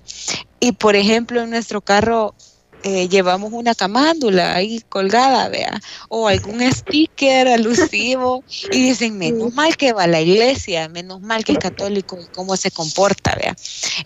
y 0.59 0.73
por 0.73 0.95
ejemplo 0.95 1.41
en 1.41 1.49
nuestro 1.49 1.81
carro 1.81 2.35
eh, 2.83 3.09
llevamos 3.09 3.51
una 3.53 3.73
camándula 3.73 4.55
ahí 4.55 4.81
colgada, 4.87 5.49
vea, 5.49 5.81
o 6.09 6.27
algún 6.27 6.61
sticker 6.71 7.47
alusivo 7.47 8.43
y 8.71 8.83
dicen, 8.83 9.17
menos 9.17 9.53
mal 9.53 9.75
que 9.75 9.93
va 9.93 10.03
a 10.03 10.07
la 10.07 10.21
iglesia, 10.21 10.87
menos 10.87 11.21
mal 11.21 11.43
que 11.43 11.53
es 11.53 11.57
católico 11.57 12.17
y 12.21 12.27
cómo 12.27 12.55
se 12.55 12.71
comporta, 12.71 13.35
vea. 13.35 13.55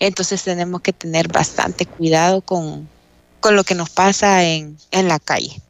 Entonces 0.00 0.42
tenemos 0.42 0.80
que 0.80 0.92
tener 0.92 1.28
bastante 1.28 1.86
cuidado 1.86 2.40
con, 2.40 2.88
con 3.40 3.56
lo 3.56 3.64
que 3.64 3.74
nos 3.74 3.90
pasa 3.90 4.44
en, 4.44 4.78
en 4.90 5.08
la 5.08 5.18
calle. 5.18 5.60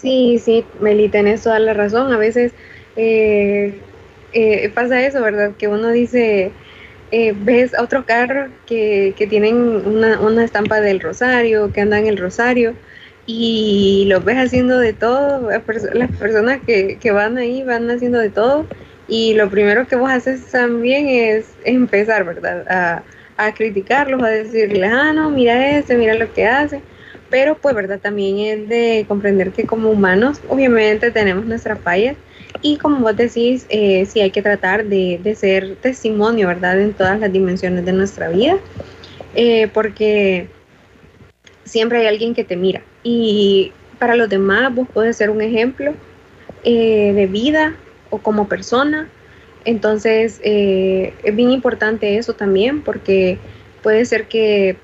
Sí, 0.00 0.38
sí, 0.38 0.64
Meli, 0.80 1.08
tenés 1.08 1.42
toda 1.42 1.58
la 1.58 1.74
razón. 1.74 2.12
A 2.12 2.16
veces 2.18 2.52
eh, 2.96 3.74
eh, 4.32 4.70
pasa 4.70 5.04
eso, 5.04 5.20
¿verdad? 5.22 5.52
Que 5.58 5.66
uno 5.66 5.88
dice, 5.90 6.52
eh, 7.10 7.34
ves 7.36 7.74
a 7.74 7.82
otro 7.82 8.06
carro 8.06 8.48
que, 8.66 9.14
que 9.16 9.26
tienen 9.26 9.56
una, 9.56 10.20
una, 10.20 10.44
estampa 10.44 10.80
del 10.80 11.00
rosario, 11.00 11.72
que 11.72 11.80
andan 11.80 12.06
el 12.06 12.16
rosario, 12.16 12.74
y 13.26 14.04
los 14.08 14.24
ves 14.24 14.36
haciendo 14.36 14.78
de 14.78 14.92
todo. 14.92 15.50
Las 15.50 16.10
personas 16.12 16.60
que, 16.64 16.98
que 17.00 17.10
van 17.10 17.36
ahí 17.36 17.64
van 17.64 17.90
haciendo 17.90 18.18
de 18.20 18.30
todo. 18.30 18.66
Y 19.08 19.34
lo 19.34 19.50
primero 19.50 19.86
que 19.88 19.96
vos 19.96 20.10
haces 20.10 20.46
también 20.52 21.08
es 21.08 21.46
empezar, 21.64 22.24
¿verdad? 22.24 22.64
A, 22.68 23.02
a 23.36 23.54
criticarlos, 23.54 24.22
a 24.22 24.28
decirles, 24.28 24.90
ah, 24.92 25.12
no, 25.12 25.30
mira 25.30 25.78
este, 25.78 25.96
mira 25.96 26.14
lo 26.14 26.32
que 26.32 26.46
hace 26.46 26.82
pero 27.30 27.56
pues 27.56 27.74
verdad 27.74 28.00
también 28.00 28.38
es 28.38 28.68
de 28.68 29.04
comprender 29.06 29.52
que 29.52 29.64
como 29.64 29.90
humanos 29.90 30.40
obviamente 30.48 31.10
tenemos 31.10 31.44
nuestras 31.44 31.78
fallas 31.80 32.16
y 32.62 32.76
como 32.76 32.98
vos 33.00 33.16
decís, 33.16 33.66
eh, 33.68 34.04
sí 34.06 34.20
hay 34.20 34.30
que 34.30 34.42
tratar 34.42 34.84
de, 34.84 35.20
de, 35.22 35.34
ser 35.34 35.76
testimonio, 35.76 36.48
¿verdad? 36.48 36.80
En 36.80 36.92
todas 36.92 37.20
las 37.20 37.32
dimensiones 37.32 37.84
de 37.84 37.92
nuestra 37.92 38.28
vida, 38.28 38.56
eh, 39.34 39.68
porque 39.72 40.48
siempre 41.64 41.98
hay 41.98 42.06
alguien 42.06 42.34
que 42.34 42.44
te 42.44 42.56
mira 42.56 42.82
y 43.02 43.72
para 43.98 44.16
los 44.16 44.28
demás 44.28 44.74
vos 44.74 44.88
puedes 44.92 45.16
ser 45.16 45.30
un 45.30 45.40
ejemplo 45.40 45.94
eh, 46.64 47.12
de 47.14 47.26
vida 47.26 47.76
o 48.10 48.18
como 48.18 48.48
persona. 48.48 49.08
Entonces 49.64 50.40
es 50.42 51.36
bien 51.36 51.50
importante 51.50 52.16
eso 52.16 52.32
también 52.32 52.80
porque 52.80 53.38
puede 53.82 54.06
ser 54.06 54.26
que 54.26 54.76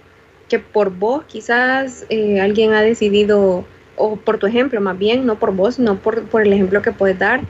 que 0.54 0.60
por 0.60 0.90
vos 0.90 1.24
quizás 1.24 2.06
eh, 2.10 2.40
alguien 2.40 2.74
ha 2.74 2.80
decidido, 2.80 3.64
o 3.96 4.14
por 4.14 4.38
tu 4.38 4.46
ejemplo 4.46 4.80
más 4.80 4.96
bien, 4.96 5.26
no 5.26 5.36
por 5.36 5.52
vos, 5.52 5.74
sino 5.74 5.96
por, 5.96 6.22
por 6.26 6.42
el 6.42 6.52
ejemplo 6.52 6.80
que 6.80 6.92
puedes 6.92 7.18
dar, 7.18 7.40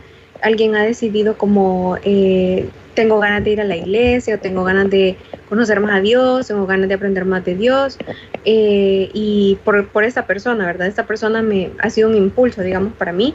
alguien 0.41 0.75
ha 0.75 0.85
decidido 0.85 1.37
como 1.37 1.99
eh, 2.03 2.67
tengo 2.95 3.19
ganas 3.19 3.45
de 3.45 3.51
ir 3.51 3.61
a 3.61 3.65
la 3.65 3.77
iglesia 3.77 4.37
o 4.37 4.39
tengo 4.39 4.65
ganas 4.65 4.89
de 4.89 5.17
conocer 5.51 5.81
más 5.81 5.97
a 5.97 6.01
Dios, 6.01 6.49
tengo 6.49 6.65
ganas 6.65 6.89
de 6.89 6.95
aprender 6.95 7.27
más 7.27 7.45
de 7.45 7.57
Dios 7.57 7.99
eh, 8.47 9.11
y 9.13 9.59
por, 9.65 9.87
por 9.89 10.05
esta 10.05 10.27
persona, 10.27 10.65
¿verdad? 10.65 10.87
Esta 10.87 11.05
persona 11.05 11.43
me 11.43 11.73
ha 11.81 11.91
sido 11.91 12.09
un 12.09 12.17
impulso, 12.17 12.63
digamos, 12.63 12.95
para 12.95 13.13
mí, 13.13 13.35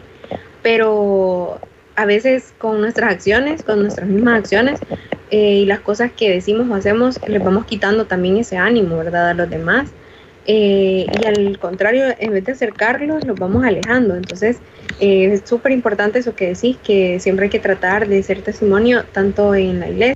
pero 0.63 1.59
a 1.99 2.05
veces 2.05 2.53
con 2.57 2.79
nuestras 2.79 3.11
acciones, 3.11 3.61
con 3.61 3.81
nuestras 3.81 4.07
mismas 4.07 4.39
acciones, 4.39 4.79
eh, 5.31 5.55
y 5.55 5.65
las 5.65 5.81
cosas 5.81 6.11
que 6.13 6.29
decimos 6.29 6.69
o 6.69 6.75
hacemos, 6.75 7.19
les 7.27 7.43
vamos 7.43 7.65
quitando 7.65 8.05
también 8.05 8.37
ese 8.37 8.55
ánimo, 8.55 8.97
¿verdad?, 8.97 9.31
a 9.31 9.33
los 9.33 9.49
demás. 9.49 9.89
Eh, 10.47 11.05
y 11.21 11.25
al 11.25 11.59
contrario, 11.59 12.05
en 12.17 12.31
vez 12.31 12.45
de 12.45 12.53
acercarlos, 12.53 13.25
los 13.25 13.37
vamos 13.37 13.65
alejando. 13.65 14.15
Entonces, 14.15 14.59
eh, 15.01 15.25
es 15.33 15.41
súper 15.43 15.73
importante 15.73 16.19
eso 16.19 16.33
que 16.35 16.47
decís, 16.53 16.77
que 16.81 17.19
siempre 17.19 17.47
hay 17.47 17.49
que 17.49 17.59
tratar 17.59 18.07
de 18.07 18.23
ser 18.23 18.43
testimonio 18.43 19.03
tanto 19.11 19.53
en 19.53 19.81
la 19.81 19.89
iglesia, 19.89 20.15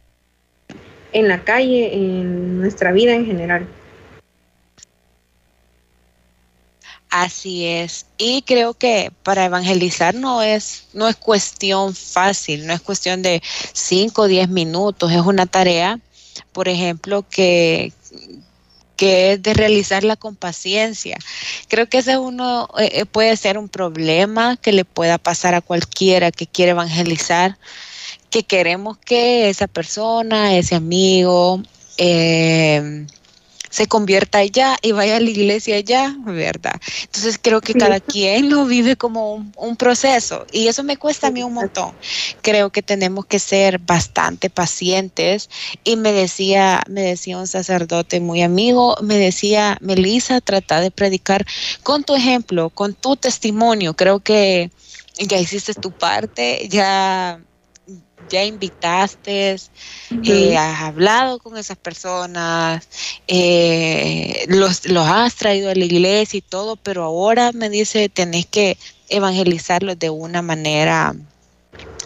en 1.12 1.28
la 1.28 1.40
calle, 1.40 1.94
en 1.94 2.62
nuestra 2.62 2.94
vida 2.94 3.14
en 3.14 3.26
general. 3.26 3.68
Así 7.14 7.68
es. 7.68 8.08
Y 8.18 8.42
creo 8.42 8.74
que 8.74 9.12
para 9.22 9.46
evangelizar 9.46 10.16
no 10.16 10.42
es, 10.42 10.86
no 10.94 11.08
es 11.08 11.16
cuestión 11.16 11.94
fácil, 11.94 12.66
no 12.66 12.74
es 12.74 12.82
cuestión 12.82 13.22
de 13.22 13.44
5 13.74 14.24
o 14.24 14.28
10 14.28 14.50
minutos, 14.50 15.12
es 15.12 15.22
una 15.22 15.46
tarea, 15.46 16.00
por 16.54 16.68
ejemplo, 16.68 17.24
que, 17.30 17.94
que 18.98 19.34
es 19.34 19.44
de 19.44 19.54
realizarla 19.54 20.16
con 20.16 20.36
paciencia. 20.36 21.20
Creo 21.68 21.88
que 21.88 22.00
ese 22.00 22.18
uno 22.18 22.68
eh, 22.80 22.90
eh, 22.94 23.06
puede 23.06 23.38
ser 23.38 23.60
un 23.60 23.70
problema 23.70 24.58
que 24.58 24.72
le 24.72 24.84
pueda 24.84 25.20
pasar 25.20 25.54
a 25.54 25.62
cualquiera 25.62 26.32
que 26.32 26.48
quiere 26.48 26.72
evangelizar, 26.72 27.60
que 28.32 28.42
queremos 28.42 28.98
que 28.98 29.50
esa 29.50 29.68
persona, 29.68 30.58
ese 30.58 30.74
amigo, 30.74 31.62
eh, 32.00 33.06
se 33.74 33.88
convierta 33.88 34.38
allá 34.38 34.78
y 34.84 34.92
vaya 34.92 35.16
a 35.16 35.20
la 35.20 35.32
iglesia 35.32 35.78
allá, 35.78 36.16
¿verdad? 36.20 36.80
Entonces 37.06 37.40
creo 37.42 37.60
que 37.60 37.74
cada 37.74 38.00
quien 38.00 38.52
lo 38.52 38.66
vive 38.66 38.96
como 38.98 39.34
un, 39.56 39.76
proceso 39.78 40.46
y 40.52 40.68
eso 40.68 40.84
me 40.84 40.98
cuesta 40.98 41.28
a 41.28 41.32
mí 41.32 41.42
un 41.42 41.56
montón. 41.56 41.92
Creo 42.44 42.70
que 42.70 42.84
tenemos 42.84 43.26
que 43.26 43.40
ser 43.40 43.80
bastante 43.80 44.52
pacientes 44.52 45.50
y 45.84 45.96
me 45.96 46.12
decía, 46.12 46.84
me 46.88 47.02
decía 47.02 47.40
un 47.40 47.48
sacerdote 47.48 48.20
muy 48.20 48.44
amigo, 48.44 48.96
me 49.02 49.18
decía, 49.18 49.80
Melissa, 49.82 50.40
trata 50.40 50.80
de 50.80 50.92
predicar 50.92 51.44
con 51.82 52.04
tu 52.04 52.14
ejemplo, 52.14 52.70
con 52.70 52.94
tu 52.94 53.16
testimonio. 53.16 53.96
Creo 53.96 54.20
que 54.20 54.70
ya 55.18 55.40
hiciste 55.40 55.74
tu 55.74 55.92
parte, 55.92 56.68
ya 56.70 57.42
ya 58.28 58.44
invitaste, 58.46 59.56
eh, 60.24 60.58
has 60.58 60.82
hablado 60.82 61.40
con 61.40 61.58
esas 61.58 61.78
personas, 61.78 62.88
eh, 63.28 64.46
los, 64.50 64.86
los 64.88 65.08
has 65.08 65.36
traído 65.36 65.70
a 65.72 65.76
la 65.76 65.86
iglesia 65.86 66.38
y 66.38 66.42
todo, 66.42 66.78
pero 66.78 67.04
ahora 67.04 67.52
me 67.54 67.70
dice, 67.70 68.10
tenés 68.10 68.46
que 68.48 68.78
evangelizarlos 69.10 70.00
de 70.00 70.10
una 70.10 70.42
manera 70.42 71.14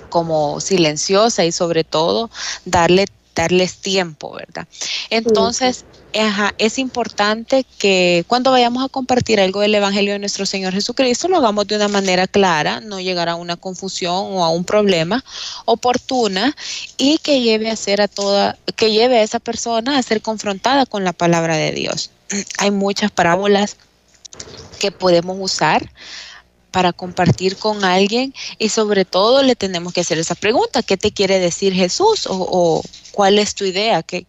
como 0.10 0.60
silenciosa 0.62 1.46
y 1.46 1.52
sobre 1.52 1.84
todo 1.84 2.30
darle 2.66 3.06
darles 3.38 3.78
tiempo, 3.78 4.34
¿verdad? 4.34 4.68
Entonces, 5.10 5.86
es 6.58 6.80
importante 6.80 7.66
que 7.78 8.26
cuando 8.28 8.50
vayamos 8.50 8.84
a 8.84 8.90
compartir 8.90 9.40
algo 9.40 9.62
del 9.62 9.76
Evangelio 9.76 10.14
de 10.14 10.20
nuestro 10.20 10.46
Señor 10.48 10.74
Jesucristo, 10.74 11.28
lo 11.28 11.38
hagamos 11.38 11.68
de 11.68 11.76
una 11.76 11.88
manera 11.88 12.28
clara, 12.28 12.82
no 12.82 13.00
llegar 13.00 13.30
a 13.30 13.36
una 13.36 13.56
confusión 13.56 14.16
o 14.16 14.44
a 14.44 14.50
un 14.50 14.66
problema 14.66 15.24
oportuna 15.66 16.56
y 16.98 17.20
que 17.20 17.42
lleve 17.42 17.70
a 17.70 17.76
ser 17.76 18.02
a 18.02 18.08
toda, 18.08 18.58
que 18.76 18.92
lleve 18.92 19.20
a 19.20 19.24
esa 19.24 19.40
persona 19.40 19.98
a 19.98 20.04
ser 20.04 20.22
confrontada 20.22 20.88
con 20.88 21.04
la 21.04 21.14
palabra 21.14 21.56
de 21.56 21.72
Dios. 21.72 22.10
Hay 22.58 22.72
muchas 22.72 23.12
parábolas 23.12 23.78
que 24.80 24.92
podemos 24.92 25.38
usar 25.40 25.92
para 26.72 26.94
compartir 26.94 27.58
con 27.58 27.84
alguien 27.84 28.34
y 28.58 28.70
sobre 28.70 29.06
todo 29.06 29.44
le 29.44 29.56
tenemos 29.56 29.94
que 29.94 30.02
hacer 30.02 30.18
esa 30.18 30.36
pregunta, 30.36 30.84
¿qué 30.84 30.98
te 30.98 31.12
quiere 31.12 31.40
decir 31.40 31.74
Jesús? 31.74 32.28
O, 32.30 32.82
cuál 33.12 33.40
es 33.40 33.56
tu 33.56 33.66
idea, 33.66 34.04
¿Qué, 34.04 34.26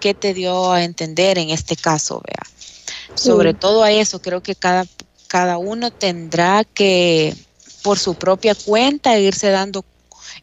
¿Qué, 0.00 0.14
te 0.14 0.32
dio 0.34 0.70
a 0.70 0.84
entender 0.84 1.38
en 1.38 1.50
este 1.50 1.76
caso? 1.76 2.22
Vea. 2.24 3.14
Sobre 3.14 3.52
todo 3.52 3.82
a 3.82 3.90
eso, 3.90 4.20
creo 4.20 4.42
que 4.42 4.54
cada, 4.54 4.86
cada 5.26 5.58
uno 5.58 5.90
tendrá 5.90 6.62
que 6.64 7.34
por 7.82 7.98
su 7.98 8.14
propia 8.14 8.54
cuenta 8.54 9.18
irse 9.18 9.50
dando, 9.50 9.84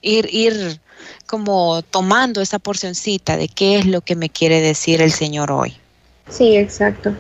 ir, 0.02 0.28
ir 0.32 0.82
como 1.26 1.82
tomando 1.84 2.42
esa 2.42 2.60
porcioncita 2.60 3.38
de 3.38 3.48
qué 3.48 3.80
es 3.80 3.86
lo 3.86 4.02
que 4.02 4.16
me 4.16 4.30
quiere 4.30 4.62
decir 4.62 5.02
el 5.02 5.12
Señor 5.12 5.52
hoy. 5.52 5.78
Sí, 6.30 6.58
exacto. 6.58 7.16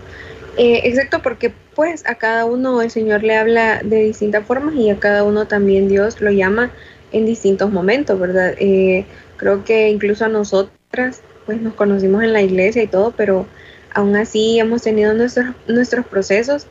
Eh, 0.57 0.81
exacto, 0.85 1.21
porque 1.21 1.53
pues 1.75 2.03
a 2.07 2.15
cada 2.15 2.45
uno 2.45 2.81
el 2.81 2.89
Señor 2.89 3.23
le 3.23 3.35
habla 3.35 3.81
de 3.83 4.03
distintas 4.03 4.45
formas 4.45 4.75
y 4.75 4.89
a 4.89 4.99
cada 4.99 5.23
uno 5.23 5.45
también 5.47 5.87
Dios 5.89 6.21
lo 6.21 6.31
llama 6.31 6.71
en 7.11 7.25
distintos 7.25 7.71
momentos, 7.71 8.19
¿verdad? 8.19 8.55
Eh, 8.57 9.05
creo 9.37 9.63
que 9.63 9.89
incluso 9.89 10.25
a 10.25 10.29
nosotras 10.29 11.21
pues 11.45 11.61
nos 11.61 11.73
conocimos 11.73 12.23
en 12.23 12.33
la 12.33 12.41
iglesia 12.41 12.81
y 12.81 12.87
todo, 12.87 13.13
pero 13.15 13.45
aún 13.93 14.15
así 14.15 14.59
hemos 14.59 14.81
tenido 14.81 15.13
nuestros, 15.13 15.47
nuestros 15.67 16.05
procesos 16.05 16.67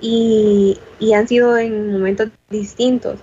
y, 0.00 0.78
han 1.14 1.26
sido 1.26 1.56
en 1.56 1.92
momentos 1.92 2.28
distintos. 2.50 3.18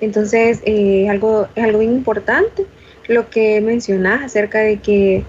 Entonces 0.00 0.60
eh, 0.64 1.04
es, 1.04 1.10
algo, 1.10 1.48
es 1.54 1.64
algo 1.64 1.82
importante 1.82 2.66
lo 3.06 3.30
que 3.30 3.60
mencionas 3.60 4.22
acerca 4.22 4.60
de 4.60 4.78
que 4.78 5.24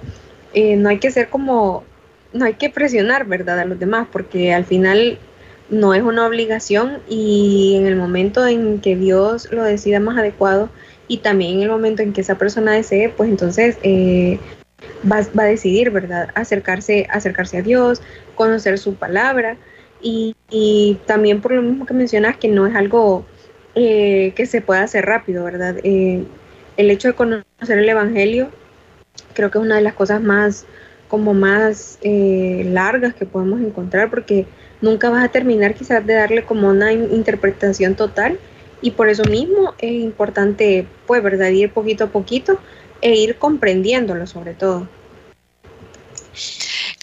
no 0.78 0.90
hay 0.90 1.00
que 1.00 1.12
ser 1.12 1.30
como 1.30 1.84
no 2.34 2.46
hay 2.46 2.54
que 2.56 2.70
presionar, 2.70 3.26
¿verdad?, 3.26 3.60
a 3.60 3.66
los 3.66 3.80
demás, 3.80 4.08
porque 4.12 4.54
al 4.54 4.66
final 4.66 5.18
no 5.70 5.94
es 5.94 6.02
una 6.02 6.26
obligación 6.26 7.00
y 7.08 7.76
en 7.78 7.86
el 7.86 7.96
momento 7.96 8.46
en 8.48 8.80
que 8.80 8.96
Dios 8.96 9.52
lo 9.52 9.64
decida 9.64 10.00
más 10.00 10.18
adecuado 10.18 10.70
y 11.08 11.18
también 11.18 11.56
en 11.56 11.64
el 11.64 11.70
momento 11.70 12.02
en 12.02 12.14
que 12.14 12.22
esa 12.22 12.38
persona 12.38 12.72
desee, 12.72 13.10
pues 13.10 13.30
entonces 13.30 13.78
eh, 13.84 14.40
va, 15.10 15.18
a 15.18 15.46
decidir, 15.46 15.90
¿verdad?, 15.92 16.30
acercarse, 16.36 17.08
acercarse 17.10 17.58
a 17.58 17.62
Dios, 17.62 18.02
conocer 18.36 18.78
su 18.78 18.96
palabra 18.96 19.58
y, 20.02 20.36
también 21.06 21.42
por 21.42 21.52
lo 21.52 21.62
mismo 21.62 21.86
que 21.86 21.94
mencionas 21.94 22.38
que 22.38 22.48
no 22.48 22.66
es 22.66 22.76
algo 22.76 23.26
eh, 23.76 24.34
que 24.36 24.46
se 24.46 24.62
pueda 24.62 24.84
hacer 24.84 25.06
rápido, 25.06 25.44
¿verdad? 25.44 25.76
Eh, 25.84 26.24
el 26.78 26.92
hecho 26.92 27.10
de 27.10 27.14
conocer 27.14 27.78
el 27.78 27.90
Evangelio 27.90 28.50
creo 29.34 29.52
que 29.52 29.58
es 29.58 29.64
una 29.64 29.76
de 29.76 29.82
las 29.82 29.94
cosas 29.94 30.22
más 30.22 30.66
como 31.08 31.34
más 31.34 31.98
eh, 32.02 32.64
largas 32.72 33.14
que 33.14 33.26
podemos 33.26 33.60
encontrar 33.62 34.10
porque 34.10 34.46
nunca 34.82 35.10
vas 35.10 35.24
a 35.26 35.30
terminar 35.30 35.76
quizás 35.76 36.06
de 36.06 36.14
darle 36.14 36.46
como 36.46 36.70
una 36.70 36.94
interpretación 36.94 37.96
total. 37.96 38.40
Y 38.82 38.92
por 38.92 39.10
eso 39.10 39.24
mismo 39.26 39.74
es 39.80 39.92
importante 39.92 40.88
pues 41.06 41.22
verdad 41.22 41.50
ir 41.50 41.72
poquito 41.74 42.06
a 42.06 42.08
poquito 42.08 42.60
e 43.02 43.16
ir 43.16 43.38
comprendiéndolo 43.38 44.26
sobre 44.26 44.54
todo. 44.54 44.88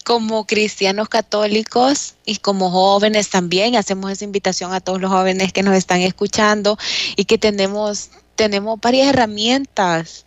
Como 0.04 0.46
cristianos 0.46 1.08
católicos 1.08 2.14
y 2.24 2.36
como 2.36 2.70
jóvenes 2.70 3.28
también 3.28 3.76
hacemos 3.76 4.10
esa 4.10 4.24
invitación 4.24 4.72
a 4.72 4.80
todos 4.80 5.00
los 5.00 5.10
jóvenes 5.10 5.52
que 5.52 5.62
nos 5.62 5.74
están 5.74 6.00
escuchando 6.00 6.78
y 7.16 7.24
que 7.24 7.38
tenemos 7.38 8.10
tenemos 8.36 8.78
varias 8.80 9.08
herramientas 9.08 10.26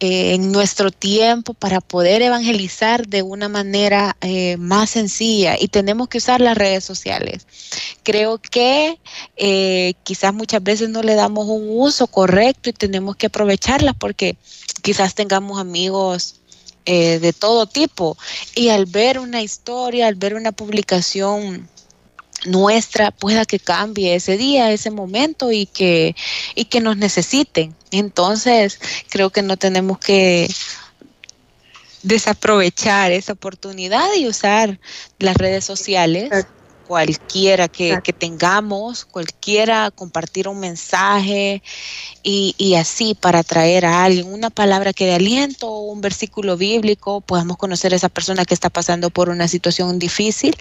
eh, 0.00 0.34
en 0.34 0.50
nuestro 0.50 0.90
tiempo 0.90 1.54
para 1.54 1.80
poder 1.80 2.20
evangelizar 2.20 3.06
de 3.06 3.22
una 3.22 3.48
manera 3.48 4.16
eh, 4.20 4.56
más 4.56 4.90
sencilla 4.90 5.56
y 5.58 5.68
tenemos 5.68 6.08
que 6.08 6.18
usar 6.18 6.40
las 6.40 6.58
redes 6.58 6.84
sociales. 6.84 7.46
Creo 8.02 8.38
que 8.38 8.98
eh, 9.36 9.94
quizás 10.02 10.34
muchas 10.34 10.62
veces 10.62 10.88
no 10.88 11.02
le 11.02 11.14
damos 11.14 11.46
un 11.46 11.66
uso 11.68 12.08
correcto 12.08 12.70
y 12.70 12.72
tenemos 12.72 13.14
que 13.14 13.26
aprovecharlas 13.26 13.94
porque 13.96 14.36
quizás 14.82 15.14
tengamos 15.14 15.60
amigos 15.60 16.40
de 16.86 17.32
todo 17.32 17.64
tipo 17.64 18.18
y 18.54 18.68
al 18.68 18.84
ver 18.84 19.18
una 19.18 19.40
historia, 19.40 20.06
al 20.06 20.16
ver 20.16 20.34
una 20.34 20.52
publicación 20.52 21.66
nuestra 22.44 23.10
pueda 23.10 23.44
que 23.44 23.58
cambie 23.58 24.14
ese 24.14 24.36
día, 24.36 24.70
ese 24.70 24.90
momento 24.90 25.52
y 25.52 25.66
que, 25.66 26.14
y 26.54 26.66
que 26.66 26.80
nos 26.80 26.96
necesiten. 26.96 27.74
Entonces, 27.90 28.78
creo 29.08 29.30
que 29.30 29.42
no 29.42 29.56
tenemos 29.56 29.98
que 29.98 30.48
desaprovechar 32.02 33.12
esa 33.12 33.32
oportunidad 33.32 34.14
y 34.14 34.28
usar 34.28 34.78
las 35.18 35.36
redes 35.36 35.64
sociales. 35.64 36.30
cualquiera 36.86 37.66
que, 37.66 37.98
tengamos, 38.18 39.06
cualquiera 39.06 39.90
compartir 39.90 40.48
un 40.48 40.60
mensaje 40.60 41.62
y, 42.22 42.54
y, 42.58 42.74
así 42.74 43.14
para 43.14 43.42
traer 43.42 43.86
a 43.86 44.04
alguien 44.04 44.30
una 44.30 44.50
palabra 44.50 44.92
que 44.92 45.06
de 45.06 45.14
aliento 45.14 45.70
un 45.70 46.02
versículo 46.02 46.58
bíblico, 46.58 47.22
podamos 47.22 47.56
conocer 47.56 47.94
a 47.94 47.96
esa 47.96 48.10
persona 48.10 48.44
que 48.44 48.52
está 48.52 48.68
pasando 48.68 49.08
por 49.08 49.30
una 49.30 49.48
situación 49.48 49.98
difícil 49.98 50.54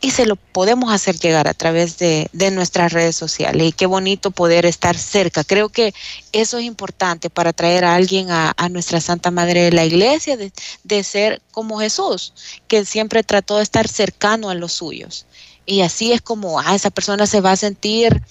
y 0.00 0.12
se 0.12 0.26
lo 0.26 0.36
podemos 0.36 0.92
hacer 0.92 1.18
llegar 1.18 1.48
a 1.48 1.54
través 1.54 1.98
de, 1.98 2.30
nuestras 2.52 2.92
redes 2.92 3.16
sociales. 3.16 3.68
Y 3.68 3.72
qué 3.72 3.86
bonito 3.86 4.30
poder 4.30 4.64
estar 4.64 4.96
cerca. 4.96 5.44
Creo 5.44 5.68
que 5.68 5.92
eso 6.32 6.58
es 6.58 6.64
importante 6.64 7.30
para 7.30 7.52
traer 7.52 7.84
a 7.84 7.94
alguien 7.94 8.28
a, 8.30 8.54
nuestra 8.70 9.00
Santa 9.00 9.30
Madre 9.30 9.62
de 9.62 9.72
la 9.72 9.84
Iglesia, 9.84 10.36
de, 10.36 11.04
ser 11.04 11.42
como 11.50 11.78
Jesús, 11.80 12.32
que 12.68 12.84
siempre 12.84 13.22
trató 13.22 13.56
de 13.56 13.62
estar 13.62 13.88
cercano 13.88 14.50
a 14.50 14.54
los 14.54 14.72
suyos. 14.72 15.26
Y 15.66 15.82
así 15.82 16.12
es 16.12 16.22
como 16.22 16.60
ah, 16.60 16.74
esa 16.74 16.90
persona 16.90 17.26
se 17.26 17.40
va 17.40 17.52
a 17.52 17.56
sentir 17.56 18.22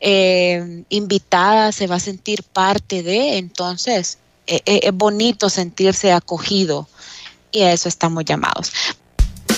eh, 0.00 0.82
invitada, 0.88 1.70
se 1.70 1.86
va 1.86 1.96
a 1.96 2.00
sentir 2.00 2.42
parte 2.42 3.02
de, 3.04 3.38
entonces 3.38 4.18
eh, 4.48 4.60
eh, 4.66 4.80
es 4.82 4.92
bonito 4.92 5.48
sentirse 5.48 6.10
acogido 6.12 6.88
y 7.52 7.62
a 7.62 7.72
eso 7.72 7.88
estamos 7.88 8.24
llamados. 8.24 8.72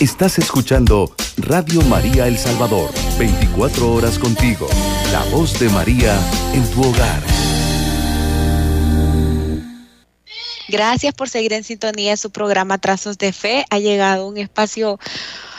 Estás 0.05 0.39
escuchando 0.39 1.17
Radio 1.39 1.81
María 1.81 2.29
El 2.29 2.37
Salvador, 2.37 2.93
24 3.19 3.91
horas 3.91 4.19
contigo, 4.19 4.69
la 5.11 5.25
voz 5.35 5.59
de 5.59 5.71
María 5.71 6.15
en 6.53 6.71
tu 6.73 6.83
hogar. 6.83 7.23
Gracias 10.69 11.15
por 11.15 11.31
seguir 11.31 11.55
en 11.55 11.65
sintonía 11.65 12.19
su 12.19 12.31
programa 12.31 12.77
Trazos 12.77 13.17
de 13.17 13.33
Fe. 13.33 13.65
Ha 13.71 13.79
llegado 13.79 14.29
un 14.29 14.37
espacio 14.37 14.99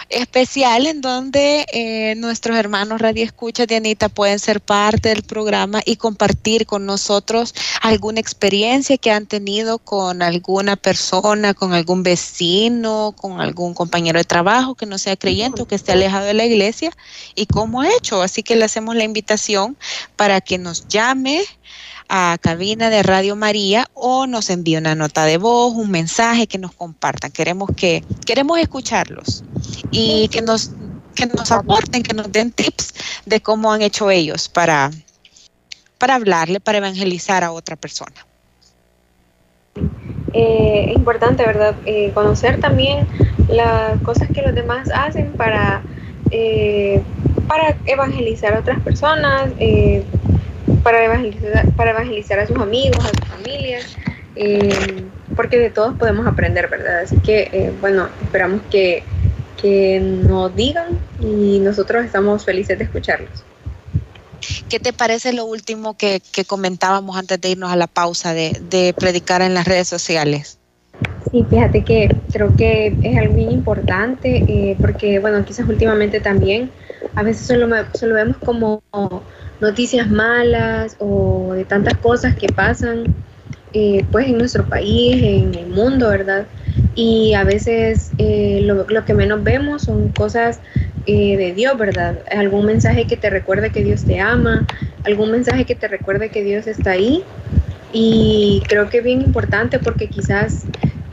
especial 0.09 0.87
en 0.87 1.01
donde 1.01 1.65
eh, 1.73 2.15
nuestros 2.15 2.57
hermanos 2.57 3.01
Radio 3.01 3.23
Escucha 3.23 3.65
de 3.65 3.75
Anita 3.75 4.09
pueden 4.09 4.39
ser 4.39 4.61
parte 4.61 5.09
del 5.09 5.23
programa 5.23 5.81
y 5.85 5.95
compartir 5.97 6.65
con 6.65 6.85
nosotros 6.85 7.53
alguna 7.81 8.19
experiencia 8.19 8.97
que 8.97 9.11
han 9.11 9.25
tenido 9.25 9.79
con 9.79 10.21
alguna 10.21 10.75
persona, 10.75 11.53
con 11.53 11.73
algún 11.73 12.03
vecino, 12.03 13.13
con 13.17 13.41
algún 13.41 13.73
compañero 13.73 14.19
de 14.19 14.25
trabajo 14.25 14.75
que 14.75 14.85
no 14.85 14.97
sea 14.97 15.15
creyente 15.15 15.61
o 15.61 15.67
que 15.67 15.75
esté 15.75 15.93
alejado 15.93 16.25
de 16.25 16.33
la 16.33 16.45
iglesia 16.45 16.91
y 17.35 17.45
cómo 17.45 17.81
ha 17.81 17.89
hecho. 17.89 18.21
Así 18.21 18.43
que 18.43 18.55
le 18.55 18.65
hacemos 18.65 18.95
la 18.95 19.03
invitación 19.03 19.77
para 20.15 20.41
que 20.41 20.57
nos 20.57 20.87
llame 20.87 21.43
a 22.09 22.37
cabina 22.39 22.89
de 22.89 23.03
Radio 23.03 23.35
María 23.35 23.87
o 23.93 24.27
nos 24.27 24.49
envíe 24.49 24.77
una 24.77 24.95
nota 24.95 25.25
de 25.25 25.37
voz, 25.37 25.73
un 25.73 25.91
mensaje 25.91 26.47
que 26.47 26.57
nos 26.57 26.73
compartan. 26.73 27.31
Queremos 27.31 27.69
que 27.75 28.03
queremos 28.25 28.59
escucharlos 28.59 29.43
y 29.91 30.27
que 30.29 30.41
nos 30.41 30.71
que 31.15 31.25
nos 31.27 31.51
aporten, 31.51 32.03
que 32.03 32.13
nos 32.13 32.31
den 32.31 32.51
tips 32.51 32.93
de 33.25 33.41
cómo 33.41 33.71
han 33.71 33.81
hecho 33.81 34.11
ellos 34.11 34.49
para 34.49 34.91
para 35.97 36.15
hablarle, 36.15 36.59
para 36.59 36.79
evangelizar 36.79 37.43
a 37.43 37.51
otra 37.51 37.75
persona. 37.75 38.25
Eh, 40.33 40.87
es 40.89 40.95
importante, 40.95 41.45
¿verdad? 41.45 41.75
Eh, 41.85 42.11
conocer 42.13 42.59
también 42.59 43.07
las 43.47 44.01
cosas 44.01 44.29
que 44.33 44.41
los 44.41 44.53
demás 44.53 44.89
hacen 44.93 45.31
para, 45.33 45.81
eh, 46.31 47.01
para 47.47 47.77
evangelizar 47.85 48.53
a 48.53 48.59
otras 48.59 48.81
personas, 48.81 49.49
para 50.85 51.03
evangelizar, 51.03 51.71
para 51.71 51.89
evangelizar 51.89 52.37
a 52.37 52.45
sus 52.45 52.57
amigos, 52.59 53.03
a 53.03 53.09
sus 53.09 53.27
familias, 53.27 53.97
eh, 54.35 55.03
porque 55.35 55.57
de 55.57 55.71
todos 55.71 55.97
podemos 55.97 56.27
aprender, 56.27 56.69
¿verdad? 56.69 56.99
Así 56.99 57.17
que, 57.17 57.49
eh, 57.51 57.73
bueno, 57.81 58.07
esperamos 58.21 58.61
que, 58.69 59.01
que 59.59 59.99
nos 59.99 60.55
digan 60.55 60.99
y 61.19 61.57
nosotros 61.57 62.05
estamos 62.05 62.45
felices 62.45 62.77
de 62.77 62.83
escucharlos. 62.83 63.31
¿Qué 64.69 64.79
te 64.79 64.93
parece 64.93 65.33
lo 65.33 65.45
último 65.45 65.97
que, 65.97 66.21
comentábamos 66.45 67.17
antes 67.17 67.41
de 67.41 67.49
irnos 67.49 67.71
a 67.71 67.75
la 67.75 67.87
pausa 67.87 68.35
de, 68.35 68.61
de 68.69 68.93
predicar 68.93 69.41
en 69.41 69.55
las 69.55 69.65
redes 69.65 69.87
sociales? 69.87 70.59
Sí, 71.31 71.45
fíjate 71.49 71.83
que 71.83 72.09
creo 72.31 72.55
que 72.55 72.95
es 73.01 73.17
algo 73.17 73.33
bien 73.35 73.51
importante 73.51 74.43
eh, 74.47 74.77
porque, 74.79 75.19
bueno, 75.19 75.43
quizás 75.43 75.67
últimamente 75.67 76.19
también 76.19 76.69
a 77.15 77.23
veces 77.23 77.47
solo, 77.47 77.67
solo 77.93 78.15
vemos 78.15 78.37
como 78.37 78.81
noticias 79.59 80.09
malas 80.09 80.95
o 80.99 81.53
de 81.55 81.65
tantas 81.65 81.97
cosas 81.97 82.35
que 82.35 82.47
pasan 82.47 83.15
eh, 83.73 84.05
pues 84.11 84.27
en 84.27 84.37
nuestro 84.37 84.65
país, 84.67 85.21
en 85.23 85.55
el 85.55 85.67
mundo, 85.67 86.09
¿verdad? 86.09 86.47
Y 86.95 87.33
a 87.33 87.43
veces 87.43 88.11
eh, 88.17 88.61
lo, 88.63 88.85
lo, 88.87 89.03
que 89.05 89.13
menos 89.13 89.43
vemos 89.43 89.83
son 89.83 90.09
cosas 90.09 90.61
de 91.05 91.53
Dios, 91.55 91.77
¿verdad? 91.77 92.19
Algún 92.31 92.65
mensaje 92.65 93.05
que 93.05 93.15
te 93.17 93.29
recuerde 93.29 93.69
que 93.71 93.83
Dios 93.83 94.05
te 94.05 94.19
ama, 94.19 94.65
algún 95.03 95.31
mensaje 95.31 95.65
que 95.65 95.75
te 95.75 95.87
recuerde 95.87 96.29
que 96.29 96.43
Dios 96.43 96.65
está 96.67 96.91
ahí. 96.91 97.23
Y 97.91 98.61
creo 98.67 98.89
que 98.89 98.97
es 98.99 99.03
bien 99.03 99.21
importante 99.21 99.79
porque 99.79 100.09
quizás 100.09 100.65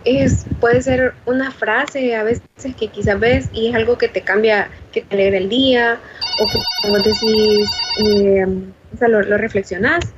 es, 0.05 0.47
puede 0.61 0.83
ser 0.83 1.15
una 1.27 1.51
frase 1.51 2.15
a 2.17 2.23
veces 2.23 2.43
que 2.79 2.89
quizás 2.89 3.19
ves 3.19 3.49
y 3.53 3.69
es 3.69 3.75
algo 3.75 3.99
que 3.99 4.09
te 4.09 4.23
cambia, 4.23 4.71
que 4.93 5.03
te 5.03 5.15
alegra 5.15 5.39
el 5.39 5.49
día 5.49 5.99
o 6.39 6.47
que 6.47 6.59
como 6.83 6.99
decís, 6.99 7.71
eh, 8.05 8.47
o 8.95 8.97
sea, 8.97 9.09
lo, 9.09 9.23
lo 9.23 9.39
reflexionas 9.39 10.13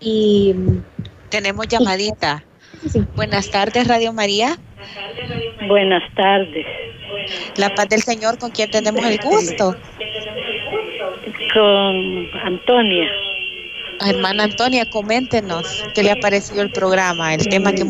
y, 0.00 0.54
tenemos 1.30 1.66
llamadita. 1.66 2.44
Buenas 3.16 3.50
tardes, 3.50 3.88
Radio 3.88 4.12
María. 4.12 4.58
Buenas 5.66 6.02
tardes. 6.14 6.66
La 7.56 7.74
paz 7.74 7.88
del 7.88 8.02
Señor, 8.02 8.38
¿con 8.38 8.50
quién 8.50 8.70
tenemos 8.70 9.02
el 9.04 9.18
gusto? 9.18 9.76
Con 11.54 12.28
Antonia. 12.44 13.08
Hermana 14.00 14.44
Antonia, 14.44 14.88
coméntenos 14.90 15.84
qué 15.94 16.02
le 16.02 16.10
ha 16.10 16.16
parecido 16.16 16.62
el 16.62 16.70
programa, 16.70 17.34
el 17.34 17.48
tema 17.48 17.72
que, 17.72 17.84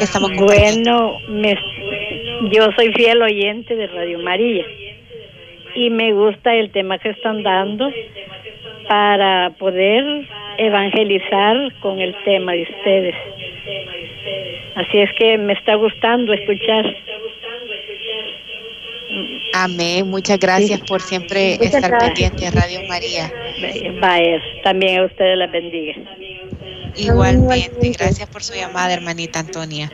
estamos 0.00 0.30
Bueno, 0.36 1.18
me, 1.28 1.56
yo 2.50 2.68
soy 2.76 2.92
fiel 2.92 3.22
oyente 3.22 3.76
de 3.76 3.86
Radio 3.86 4.18
María 4.18 4.64
y 5.74 5.90
me 5.90 6.12
gusta 6.12 6.54
el 6.54 6.70
tema 6.70 6.98
que 6.98 7.10
están 7.10 7.42
dando 7.42 7.90
para 8.88 9.50
poder 9.58 10.28
evangelizar 10.58 11.72
con 11.80 12.00
el 12.00 12.14
tema 12.24 12.52
de 12.52 12.62
ustedes. 12.62 13.14
Así 14.76 14.98
es 14.98 15.10
que 15.14 15.38
me 15.38 15.52
está 15.52 15.74
gustando 15.74 16.32
escuchar. 16.32 16.84
Amén. 19.52 20.08
Muchas 20.08 20.38
gracias 20.38 20.80
por 20.80 21.00
siempre 21.00 21.54
estar 21.54 21.98
pendiente 21.98 22.44
de 22.44 22.50
Radio 22.50 22.80
María. 22.88 23.32
También 24.62 25.00
a 25.00 25.04
ustedes 25.06 25.38
la 25.38 25.46
bendiga. 25.46 25.94
Igualmente, 26.96 27.90
gracias 27.98 28.28
por 28.28 28.42
su 28.42 28.54
llamada, 28.54 28.94
hermanita 28.94 29.40
Antonia. 29.40 29.90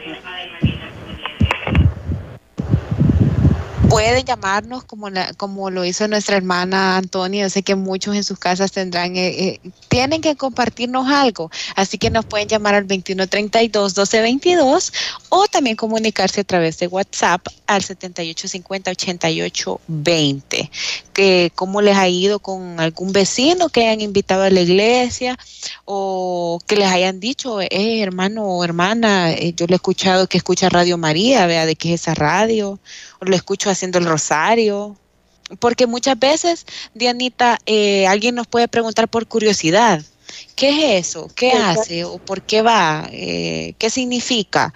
Pueden 3.91 4.25
llamarnos 4.25 4.85
como, 4.85 5.09
como 5.37 5.69
lo 5.69 5.85
hizo 5.85 6.07
nuestra 6.07 6.37
hermana 6.37 6.97
Antonia. 6.97 7.51
Sé 7.51 7.65
que 7.65 7.75
muchos 7.75 8.15
en 8.15 8.23
sus 8.23 8.39
casas 8.39 8.71
tendrán, 8.71 9.17
eh, 9.17 9.29
eh, 9.29 9.59
tienen 9.89 10.21
que 10.21 10.37
compartirnos 10.37 11.09
algo. 11.09 11.51
Así 11.75 11.99
que 11.99 12.09
nos 12.09 12.25
pueden 12.25 12.47
llamar 12.47 12.77
al 12.77 12.87
2132-1222 12.87 14.93
o 15.29 15.49
también 15.49 15.75
comunicarse 15.75 16.43
a 16.43 16.45
través 16.45 16.79
de 16.79 16.87
WhatsApp 16.87 17.45
al 17.67 17.83
7850-8820. 17.83 20.71
Que 21.13 21.51
cómo 21.57 21.83
les 21.83 21.97
ha 21.97 22.07
ido 22.09 22.39
con 22.39 22.79
algún 22.79 23.11
vecino 23.13 23.71
que 23.71 23.89
hayan 23.89 24.03
invitado 24.03 24.45
a 24.45 24.51
la 24.51 24.61
iglesia 24.61 25.37
o 25.85 26.61
que 26.67 26.77
les 26.77 26.89
hayan 26.89 27.19
dicho, 27.19 27.61
eh, 27.61 28.01
hermano 28.01 28.45
o 28.45 28.63
hermana, 28.65 29.33
eh, 29.33 29.53
yo 29.57 29.67
le 29.67 29.73
he 29.75 29.77
escuchado 29.77 30.29
que 30.29 30.39
escucha 30.39 30.69
Radio 30.69 30.97
María, 30.97 31.47
vea 31.47 31.67
de 31.67 31.75
qué 31.75 31.95
es 31.95 32.03
esa 32.03 32.15
radio 32.15 32.79
lo 33.21 33.37
escucho 33.37 33.69
haciendo 33.81 33.99
el 33.99 34.05
rosario. 34.05 34.97
Porque 35.59 35.87
muchas 35.87 36.19
veces, 36.19 36.67
Dianita, 36.95 37.59
eh, 37.67 38.07
alguien 38.07 38.35
nos 38.37 38.47
puede 38.47 38.69
preguntar 38.69 39.09
por 39.09 39.27
curiosidad, 39.27 40.01
¿qué 40.55 40.99
es 40.99 41.09
eso? 41.09 41.29
¿Qué 41.35 41.53
hace? 41.53 42.05
¿O 42.05 42.19
por 42.19 42.43
qué 42.43 42.63
va? 42.63 43.09
Eh, 43.11 43.75
¿Qué 43.79 43.91
significa? 43.91 44.73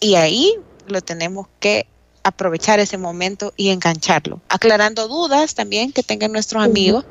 Y 0.00 0.16
ahí 0.16 0.54
lo 0.88 1.00
tenemos 1.00 1.46
que 1.60 1.86
aprovechar 2.24 2.80
ese 2.80 2.98
momento 2.98 3.54
y 3.56 3.68
engancharlo, 3.68 4.40
aclarando 4.48 5.06
dudas 5.06 5.54
también 5.54 5.92
que 5.92 6.02
tengan 6.02 6.32
nuestros 6.32 6.64
amigos. 6.64 7.04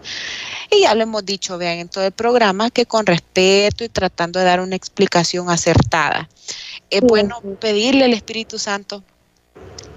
Y 0.70 0.82
ya 0.82 0.94
lo 0.94 1.04
hemos 1.04 1.26
dicho, 1.26 1.58
vean, 1.58 1.78
en 1.78 1.88
todo 1.88 2.04
el 2.04 2.12
programa, 2.12 2.70
que 2.70 2.86
con 2.86 3.06
respeto 3.06 3.86
y 3.86 3.90
tratando 3.90 4.40
de 4.40 4.46
dar 4.46 4.60
una 4.60 4.76
explicación 4.76 5.50
acertada. 5.50 6.28
Es 6.90 7.00
bueno 7.00 7.40
pedirle 7.62 8.04
al 8.04 8.14
Espíritu 8.14 8.60
Santo 8.60 9.06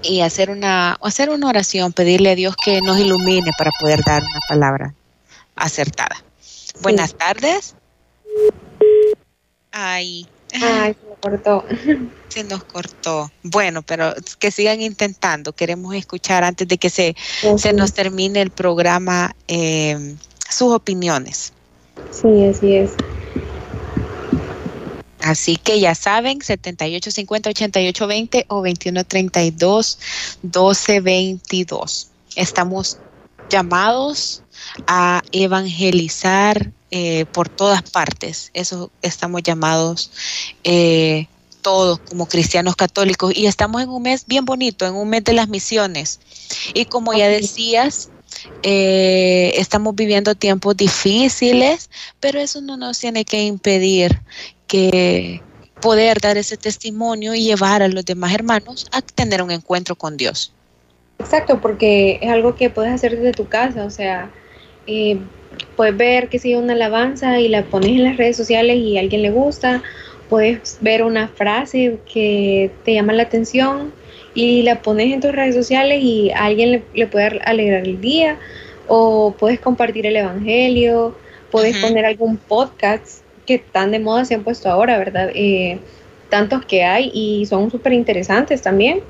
y 0.02 0.20
hacer 0.20 0.50
una, 0.50 0.92
hacer 1.02 1.30
una 1.30 1.48
oración, 1.48 1.92
pedirle 1.92 2.30
a 2.30 2.34
Dios 2.34 2.54
que 2.56 2.80
nos 2.80 2.98
ilumine 2.98 3.50
para 3.56 3.70
poder 3.80 4.02
dar 4.04 4.22
una 4.22 4.40
palabra 4.48 4.94
acertada. 5.56 6.22
Buenas 6.80 7.14
tardes. 7.14 7.74
Ay. 9.72 10.26
Ay, 10.54 10.94
se 10.94 11.06
nos 11.08 11.18
cortó. 11.20 11.64
Se 12.28 12.44
nos 12.44 12.62
cortó. 12.64 13.30
Bueno, 13.42 13.80
pero 13.82 14.14
que 14.38 14.50
sigan 14.50 14.82
intentando. 14.82 15.54
Queremos 15.54 15.94
escuchar 15.94 16.44
antes 16.44 16.68
de 16.68 16.76
que 16.76 16.90
se, 16.90 17.16
se 17.56 17.72
nos 17.72 17.94
termine 17.94 18.42
el 18.42 18.50
programa 18.50 19.34
eh, 19.48 20.14
sus 20.48 20.74
opiniones. 20.74 21.54
Sí, 22.10 22.44
así 22.44 22.76
es. 22.76 22.90
Así 25.20 25.56
que 25.56 25.80
ya 25.80 25.94
saben, 25.94 26.40
7850 26.40 27.50
8820 27.50 28.46
o 28.48 28.56
2132 28.56 29.98
1222. 30.42 32.08
Estamos 32.36 32.98
llamados 33.50 34.42
a 34.86 35.22
evangelizar 35.32 36.72
eh, 36.90 37.26
por 37.32 37.48
todas 37.48 37.82
partes. 37.82 38.50
Eso 38.54 38.90
estamos 39.02 39.42
llamados 39.42 40.10
eh, 40.64 41.26
todos 41.62 41.98
como 42.00 42.26
cristianos 42.26 42.76
católicos. 42.76 43.32
Y 43.34 43.46
estamos 43.46 43.82
en 43.82 43.88
un 43.90 44.02
mes 44.02 44.24
bien 44.26 44.44
bonito, 44.44 44.86
en 44.86 44.94
un 44.94 45.08
mes 45.08 45.24
de 45.24 45.32
las 45.32 45.48
misiones. 45.48 46.20
Y 46.74 46.84
como 46.86 47.12
ya 47.12 47.28
decías, 47.28 48.10
eh, 48.62 49.52
estamos 49.56 49.94
viviendo 49.94 50.34
tiempos 50.34 50.76
difíciles, 50.76 51.90
pero 52.20 52.40
eso 52.40 52.60
no 52.60 52.76
nos 52.76 52.98
tiene 52.98 53.24
que 53.24 53.42
impedir 53.44 54.22
que 54.68 55.42
poder 55.80 56.20
dar 56.20 56.36
ese 56.36 56.56
testimonio 56.56 57.34
y 57.34 57.44
llevar 57.44 57.82
a 57.82 57.88
los 57.88 58.04
demás 58.04 58.34
hermanos 58.34 58.86
a 58.92 59.02
tener 59.02 59.42
un 59.42 59.50
encuentro 59.50 59.96
con 59.96 60.16
Dios. 60.16 60.52
Exacto, 61.18 61.60
porque 61.60 62.18
es 62.22 62.30
algo 62.30 62.54
que 62.54 62.70
puedes 62.70 62.92
hacer 62.92 63.16
desde 63.16 63.32
tu 63.32 63.48
casa, 63.48 63.84
o 63.84 63.90
sea, 63.90 64.30
eh, 64.86 65.18
puedes 65.76 65.96
ver 65.96 66.28
que 66.28 66.38
sigue 66.38 66.56
una 66.56 66.74
alabanza 66.74 67.40
y 67.40 67.48
la 67.48 67.64
pones 67.64 67.90
en 67.90 68.04
las 68.04 68.16
redes 68.16 68.36
sociales 68.36 68.76
y 68.76 68.96
a 68.96 69.00
alguien 69.00 69.22
le 69.22 69.30
gusta, 69.30 69.82
puedes 70.28 70.78
ver 70.80 71.02
una 71.02 71.28
frase 71.28 71.98
que 72.12 72.70
te 72.84 72.94
llama 72.94 73.12
la 73.14 73.24
atención 73.24 73.92
y 74.34 74.62
la 74.62 74.82
pones 74.82 75.12
en 75.12 75.20
tus 75.20 75.32
redes 75.32 75.54
sociales 75.54 76.02
y 76.02 76.30
a 76.30 76.44
alguien 76.44 76.84
le, 76.94 77.06
puede 77.06 77.40
alegrar 77.44 77.84
el 77.84 78.00
día, 78.00 78.38
o 78.86 79.34
puedes 79.38 79.58
compartir 79.58 80.06
el 80.06 80.16
Evangelio, 80.16 81.16
puedes 81.50 81.76
poner 81.78 82.04
algún 82.04 82.36
podcast 82.36 83.22
que 83.48 83.56
tan 83.56 83.90
de 83.92 83.98
moda 83.98 84.26
se 84.26 84.34
han 84.34 84.44
puesto 84.44 84.68
ahora, 84.68 84.98
¿verdad? 84.98 85.30
Eh, 85.34 85.78
tantos 86.28 86.66
que 86.66 86.84
hay 86.84 87.10
y 87.14 87.46
son 87.46 87.70
súper 87.70 87.94
interesantes 87.94 88.60
también. 88.60 89.00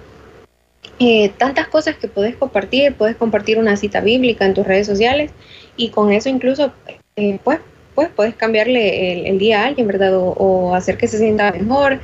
Eh, 1.00 1.32
tantas 1.36 1.66
cosas 1.66 1.96
que 1.96 2.06
puedes 2.06 2.36
compartir, 2.36 2.94
puedes 2.94 3.16
compartir 3.16 3.58
una 3.58 3.76
cita 3.76 4.00
bíblica 4.00 4.46
en 4.46 4.54
tus 4.54 4.64
redes 4.64 4.86
sociales 4.86 5.32
y 5.76 5.88
con 5.88 6.12
eso 6.12 6.28
incluso 6.28 6.72
eh, 7.16 7.40
pues, 7.42 7.58
pues 7.96 8.10
puedes 8.14 8.36
cambiarle 8.36 9.28
el, 9.28 9.40
día 9.40 9.64
a 9.64 9.66
alguien, 9.66 9.88
¿verdad? 9.88 10.12
O, 10.14 10.72
hacer 10.72 10.96
que 10.98 11.08
se 11.08 11.18
sienta 11.18 11.50
mejor. 11.50 12.00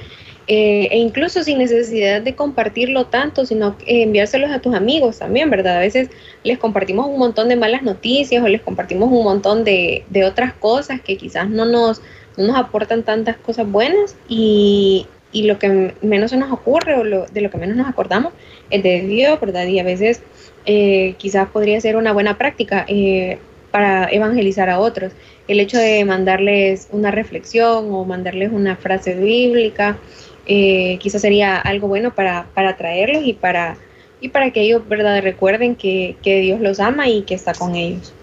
e 0.49 0.99
incluso 0.99 1.45
sin 1.45 1.59
necesidad 1.59 2.21
de 2.21 2.35
compartirlo 2.35 3.07
tanto, 3.07 3.47
sino 3.47 3.77
enviárselos 3.87 4.51
a 4.51 4.59
tus 4.59 4.75
amigos 4.75 5.21
también, 5.21 5.51
¿verdad? 5.51 5.77
A 5.77 5.81
veces 5.81 6.11
les 6.43 6.59
compartimos 6.59 7.07
un 7.07 7.19
montón 7.19 7.49
de 7.49 7.57
malas 7.57 7.83
noticias 7.83 8.43
o 8.43 8.49
les 8.49 8.61
compartimos 8.61 9.11
un 9.13 9.23
montón 9.23 9.63
de 9.65 10.25
otras 10.27 10.53
cosas 10.55 11.01
que 11.01 11.17
quizás 11.17 11.49
no 11.49 11.65
nos, 11.65 12.03
no 12.37 12.47
nos 12.47 12.57
aportan 12.57 13.03
tantas 13.03 13.37
cosas 13.37 13.71
buenas 13.71 14.17
y, 14.29 15.07
lo 15.33 15.59
que 15.59 15.95
menos 16.01 16.31
se 16.31 16.37
nos 16.37 16.53
ocurre 16.53 16.95
o 16.95 17.03
lo, 17.03 17.27
de 17.27 17.41
lo 17.41 17.51
que 17.51 17.59
menos 17.59 17.77
nos 17.77 17.89
acordamos 17.89 18.33
es 18.71 18.85
de 18.85 19.01
Dios, 19.01 19.41
¿verdad? 19.41 19.67
Y 19.67 19.81
a 19.81 19.83
veces 19.83 20.23
eh, 20.65 21.15
quizás 21.19 21.49
podría 21.49 21.81
ser 21.81 21.97
una 21.97 22.13
buena 22.13 22.39
práctica 22.39 22.85
eh, 22.87 23.39
para 23.73 24.09
evangelizar 24.13 24.71
a 24.71 24.79
otros. 24.79 25.13
El 25.49 25.59
hecho 25.59 25.77
de 25.77 26.05
mandarles 26.05 26.89
una 26.93 27.11
reflexión 27.11 27.93
o 27.93 28.05
mandarles 28.05 28.53
una 28.53 28.77
frase 28.77 29.15
bíblica, 29.15 29.99
eh, 30.47 30.99
quizás 31.01 31.23
sería 31.23 31.59
algo 31.59 31.89
bueno 31.89 32.15
para, 32.15 32.47
para 32.55 32.71
atraerlos 32.71 33.25
y 33.25 33.33
para, 33.33 33.77
y 34.21 34.29
para 34.29 34.53
que 34.53 34.61
ellos, 34.61 34.87
¿verdad?, 34.89 35.21
recuerden 35.21 35.75
que, 35.75 36.17
que 36.23 36.41
Dios 36.41 36.61
los 36.61 36.79
ama 36.79 37.09
y 37.09 37.23
que 37.23 37.35
está 37.35 37.55
con 37.55 37.75
ellos. 37.75 38.15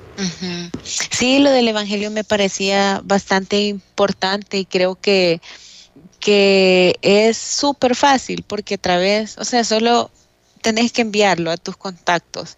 Sí, 0.84 1.40
lo 1.40 1.52
del 1.52 1.68
Evangelio 1.68 2.12
me 2.12 2.24
parecía 2.24 3.02
bastante 3.04 3.62
importante 3.62 4.58
y 4.58 4.66
creo 4.66 4.96
que 4.96 5.42
que 6.20 6.96
es 7.02 7.38
súper 7.38 7.96
fácil 7.96 8.46
porque 8.48 8.76
a 8.76 8.78
través, 8.78 9.38
o 9.38 9.44
sea, 9.44 9.64
solo 9.64 10.12
tenés 10.62 10.92
que 10.92 11.02
enviarlo 11.02 11.50
a 11.50 11.58
tus 11.58 11.76
contactos 11.76 12.58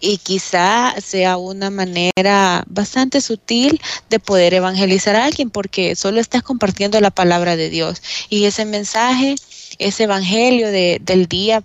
y 0.00 0.16
quizá 0.18 0.94
sea 1.00 1.36
una 1.36 1.68
manera 1.68 2.64
bastante 2.66 3.20
sutil 3.20 3.80
de 4.08 4.18
poder 4.18 4.54
evangelizar 4.54 5.14
a 5.16 5.26
alguien 5.26 5.50
porque 5.50 5.94
solo 5.94 6.20
estás 6.20 6.42
compartiendo 6.42 6.98
la 7.00 7.10
palabra 7.10 7.56
de 7.56 7.68
Dios 7.68 8.02
y 8.30 8.46
ese 8.46 8.64
mensaje, 8.64 9.36
ese 9.78 10.04
evangelio 10.04 10.70
de, 10.70 10.98
del 11.02 11.26
día 11.26 11.62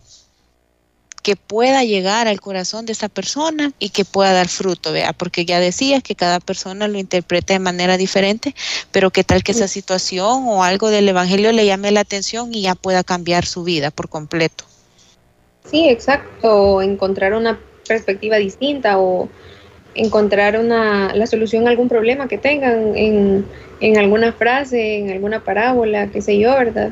que 1.22 1.36
pueda 1.36 1.84
llegar 1.84 2.28
al 2.28 2.41
corazón 2.41 2.86
de 2.86 2.93
esa 2.93 3.09
persona 3.09 3.72
y 3.80 3.89
que 3.89 4.05
pueda 4.05 4.34
dar 4.34 4.47
fruto, 4.47 4.91
vea, 4.91 5.13
porque 5.13 5.45
ya 5.45 5.59
decías 5.59 6.03
que 6.03 6.15
cada 6.15 6.39
persona 6.39 6.88
lo 6.88 6.97
interpreta 6.97 7.53
de 7.53 7.59
manera 7.59 7.97
diferente, 7.97 8.55
pero 8.91 9.11
qué 9.11 9.24
tal 9.24 9.43
que 9.43 9.51
esa 9.51 9.67
situación 9.67 10.47
o 10.47 10.63
algo 10.63 10.89
del 10.89 11.09
evangelio 11.09 11.51
le 11.51 11.65
llame 11.65 11.91
la 11.91 12.01
atención 12.01 12.53
y 12.53 12.63
ya 12.63 12.76
pueda 12.76 13.03
cambiar 13.03 13.45
su 13.45 13.63
vida 13.63 13.91
por 13.91 14.09
completo. 14.09 14.65
Sí, 15.70 15.88
exacto, 15.89 16.82
encontrar 16.82 17.34
una 17.34 17.59
perspectiva 17.88 18.38
distinta 18.38 18.99
o 18.99 19.30
encontrar 19.95 20.59
una, 20.59 21.13
la 21.13 21.28
solución 21.28 21.67
a 21.67 21.72
algún 21.72 21.89
problema 21.89 22.28
que 22.28 22.38
tengan 22.38 22.95
en, 22.95 23.45
en 23.82 23.97
alguna 23.97 24.34
frase, 24.34 24.97
en 24.97 25.11
alguna 25.11 25.43
parábola, 25.43 26.07
qué 26.07 26.22
sé 26.22 26.39
yo, 26.39 26.51
¿verdad? 26.51 26.91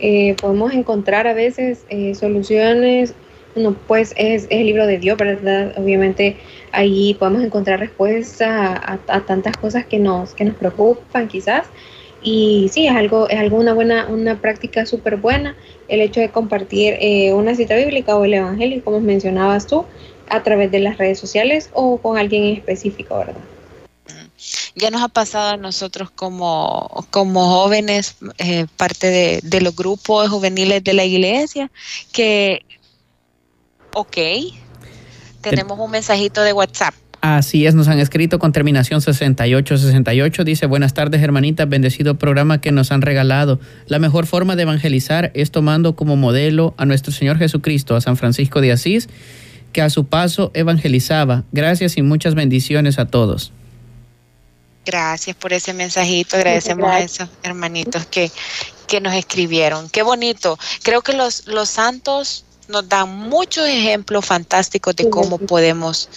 Eh, 0.00 0.36
podemos 0.40 0.72
encontrar 0.72 1.26
a 1.26 1.34
veces 1.34 1.84
eh, 1.88 2.14
soluciones 2.14 3.14
pues 3.86 4.14
es, 4.16 4.46
el 4.50 4.66
libro 4.66 4.86
de 4.86 4.98
Dios, 4.98 5.16
¿verdad? 5.16 5.74
Obviamente 5.76 6.36
ahí 6.72 7.14
podemos 7.14 7.42
encontrar 7.42 7.80
respuestas 7.80 8.80
a, 9.08 9.22
tantas 9.26 9.56
cosas 9.56 9.86
que 9.86 9.98
nos, 9.98 10.34
que 10.34 10.44
nos 10.44 10.56
preocupan 10.56 11.28
quizás. 11.28 11.66
Y 12.22 12.68
sí, 12.72 12.86
es 12.86 12.94
algo, 12.94 13.28
es 13.28 13.38
algo 13.38 13.58
una 13.58 13.74
buena, 13.74 14.06
una 14.08 14.40
práctica 14.40 14.86
súper 14.86 15.16
buena 15.16 15.54
el 15.86 16.00
hecho 16.00 16.20
de 16.20 16.30
compartir 16.30 16.96
eh, 17.00 17.32
una 17.32 17.54
cita 17.54 17.76
bíblica 17.76 18.16
o 18.16 18.24
el 18.24 18.34
evangelio, 18.34 18.82
como 18.82 19.00
mencionabas 19.00 19.66
tú, 19.66 19.84
a 20.28 20.42
través 20.42 20.70
de 20.70 20.80
las 20.80 20.98
redes 20.98 21.18
sociales 21.18 21.70
o 21.72 21.98
con 21.98 22.18
alguien 22.18 22.44
en 22.44 22.56
específico, 22.56 23.18
¿verdad? 23.18 23.36
ya 24.78 24.90
nos 24.90 25.02
ha 25.02 25.08
pasado 25.08 25.54
a 25.54 25.56
nosotros 25.56 26.10
como, 26.10 27.04
como 27.10 27.48
jóvenes, 27.48 28.16
eh, 28.38 28.66
parte 28.76 29.08
de, 29.08 29.40
de, 29.42 29.60
los 29.60 29.74
grupos 29.74 30.28
juveniles 30.28 30.84
de 30.84 30.92
la 30.92 31.04
iglesia, 31.04 31.70
que 32.12 32.62
Ok. 33.98 34.16
Tenemos 35.40 35.76
un 35.76 35.90
mensajito 35.90 36.42
de 36.42 36.52
WhatsApp. 36.52 36.94
Así 37.20 37.66
es, 37.66 37.74
nos 37.74 37.88
han 37.88 37.98
escrito 37.98 38.38
con 38.38 38.52
terminación 38.52 39.00
6868. 39.00 40.44
Dice, 40.44 40.66
buenas 40.66 40.94
tardes 40.94 41.20
hermanitas, 41.20 41.68
bendecido 41.68 42.14
programa 42.14 42.60
que 42.60 42.70
nos 42.70 42.92
han 42.92 43.02
regalado. 43.02 43.58
La 43.86 43.98
mejor 43.98 44.26
forma 44.26 44.54
de 44.54 44.62
evangelizar 44.62 45.32
es 45.34 45.50
tomando 45.50 45.96
como 45.96 46.14
modelo 46.14 46.74
a 46.76 46.84
nuestro 46.84 47.12
Señor 47.12 47.38
Jesucristo, 47.38 47.96
a 47.96 48.00
San 48.00 48.16
Francisco 48.16 48.60
de 48.60 48.70
Asís, 48.70 49.08
que 49.72 49.82
a 49.82 49.90
su 49.90 50.04
paso 50.04 50.52
evangelizaba. 50.54 51.42
Gracias 51.50 51.96
y 51.96 52.02
muchas 52.02 52.36
bendiciones 52.36 53.00
a 53.00 53.06
todos. 53.06 53.50
Gracias 54.86 55.34
por 55.34 55.52
ese 55.52 55.74
mensajito, 55.74 56.36
agradecemos 56.36 56.88
a 56.88 57.00
esos 57.00 57.28
hermanitos 57.42 58.06
que, 58.06 58.30
que 58.86 59.00
nos 59.00 59.14
escribieron. 59.14 59.90
Qué 59.90 60.02
bonito. 60.04 60.56
Creo 60.84 61.02
que 61.02 61.14
los, 61.14 61.48
los 61.48 61.68
santos 61.68 62.44
nos 62.68 62.88
dan 62.88 63.08
muchos 63.28 63.66
ejemplos 63.66 64.24
fantásticos 64.24 64.94
de 64.96 65.08
cómo 65.10 65.38
podemos 65.38 66.08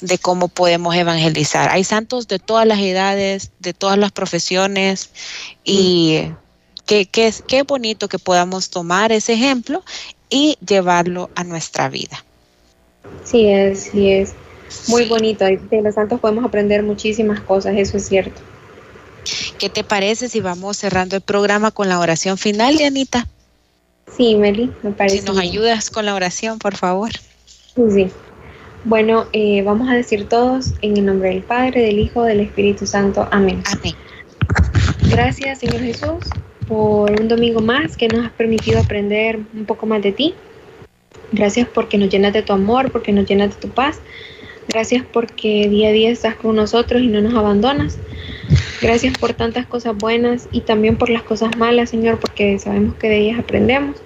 de 0.00 0.18
cómo 0.18 0.48
podemos 0.48 0.94
evangelizar. 0.94 1.70
Hay 1.70 1.84
santos 1.84 2.28
de 2.28 2.38
todas 2.38 2.66
las 2.66 2.78
edades, 2.78 3.50
de 3.60 3.72
todas 3.72 3.98
las 3.98 4.12
profesiones 4.12 5.10
y 5.64 6.30
qué, 6.86 7.06
qué, 7.06 7.62
bonito 7.62 8.08
que 8.08 8.18
podamos 8.18 8.70
tomar 8.70 9.12
ese 9.12 9.32
ejemplo 9.32 9.82
y 10.28 10.56
llevarlo 10.66 11.30
a 11.34 11.44
nuestra 11.44 11.88
vida. 11.88 12.24
Sí 13.24 13.46
es, 13.46 13.90
sí 13.92 14.10
es. 14.10 14.34
Muy 14.88 15.06
bonito. 15.06 15.44
De 15.44 15.82
los 15.82 15.94
santos 15.94 16.20
podemos 16.20 16.44
aprender 16.44 16.82
muchísimas 16.82 17.40
cosas, 17.40 17.74
eso 17.76 17.96
es 17.96 18.06
cierto. 18.08 18.40
¿Qué 19.58 19.70
te 19.70 19.84
parece 19.84 20.28
si 20.28 20.40
vamos 20.40 20.76
cerrando 20.76 21.16
el 21.16 21.22
programa 21.22 21.70
con 21.70 21.88
la 21.88 21.98
oración 21.98 22.36
final, 22.36 22.76
Dianita? 22.76 23.26
Sí, 24.06 24.36
Meli, 24.36 24.70
me 24.82 24.92
parece. 24.92 25.18
Si 25.18 25.26
nos 25.26 25.38
ayudas 25.38 25.90
con 25.90 26.06
la 26.06 26.14
oración, 26.14 26.58
por 26.58 26.76
favor. 26.76 27.10
Sí. 27.74 28.10
Bueno, 28.84 29.26
eh, 29.32 29.62
vamos 29.62 29.88
a 29.88 29.94
decir 29.94 30.28
todos 30.28 30.74
en 30.82 30.96
el 30.96 31.06
nombre 31.06 31.30
del 31.30 31.42
Padre, 31.42 31.80
del 31.82 31.98
Hijo, 31.98 32.22
del 32.22 32.40
Espíritu 32.40 32.86
Santo. 32.86 33.26
Amén. 33.30 33.62
Amén. 33.72 33.94
Gracias, 35.10 35.60
Señor 35.60 35.80
Jesús, 35.80 36.24
por 36.68 37.10
un 37.18 37.28
domingo 37.28 37.60
más 37.60 37.96
que 37.96 38.08
nos 38.08 38.26
has 38.26 38.32
permitido 38.32 38.80
aprender 38.80 39.40
un 39.54 39.64
poco 39.64 39.86
más 39.86 40.02
de 40.02 40.12
ti. 40.12 40.34
Gracias 41.32 41.66
porque 41.72 41.98
nos 41.98 42.10
llenas 42.10 42.32
de 42.32 42.42
tu 42.42 42.52
amor, 42.52 42.92
porque 42.92 43.10
nos 43.10 43.26
llenas 43.26 43.50
de 43.50 43.56
tu 43.56 43.68
paz. 43.68 44.00
Gracias 44.68 45.04
porque 45.12 45.68
día 45.68 45.88
a 45.88 45.92
día 45.92 46.10
estás 46.10 46.34
con 46.36 46.56
nosotros 46.56 47.02
y 47.02 47.08
no 47.08 47.20
nos 47.20 47.34
abandonas. 47.34 47.98
Gracias 48.80 49.16
por 49.18 49.32
tantas 49.32 49.66
cosas 49.66 49.96
buenas 49.96 50.48
y 50.52 50.60
también 50.60 50.96
por 50.96 51.10
las 51.10 51.22
cosas 51.22 51.56
malas, 51.56 51.90
Señor, 51.90 52.18
porque 52.18 52.58
sabemos 52.58 52.94
que 52.96 53.08
de 53.08 53.18
ellas 53.18 53.38
aprendemos. 53.38 53.96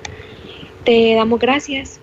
Te 0.84 1.14
damos 1.14 1.40
gracias 1.40 2.00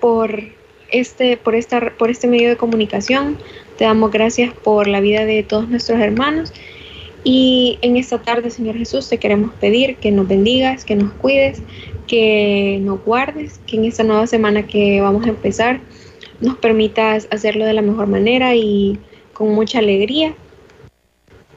por 0.00 0.42
este, 0.90 1.36
por, 1.36 1.54
esta, 1.54 1.92
por 1.96 2.10
este 2.10 2.26
medio 2.26 2.48
de 2.48 2.56
comunicación. 2.56 3.38
Te 3.76 3.84
damos 3.84 4.10
gracias 4.10 4.52
por 4.52 4.88
la 4.88 5.00
vida 5.00 5.24
de 5.24 5.42
todos 5.42 5.68
nuestros 5.68 6.00
hermanos. 6.00 6.52
Y 7.24 7.78
en 7.82 7.96
esta 7.96 8.18
tarde, 8.22 8.50
Señor 8.50 8.76
Jesús, 8.76 9.08
te 9.08 9.18
queremos 9.18 9.52
pedir 9.54 9.96
que 9.96 10.10
nos 10.10 10.28
bendigas, 10.28 10.84
que 10.84 10.94
nos 10.94 11.12
cuides, 11.14 11.62
que 12.06 12.78
nos 12.82 13.04
guardes, 13.04 13.60
que 13.66 13.76
en 13.76 13.84
esta 13.84 14.04
nueva 14.04 14.26
semana 14.26 14.66
que 14.66 15.00
vamos 15.00 15.26
a 15.26 15.30
empezar 15.30 15.80
nos 16.40 16.56
permitas 16.56 17.28
hacerlo 17.30 17.64
de 17.64 17.72
la 17.72 17.82
mejor 17.82 18.06
manera 18.06 18.54
y 18.54 18.98
con 19.32 19.54
mucha 19.54 19.78
alegría 19.78 20.34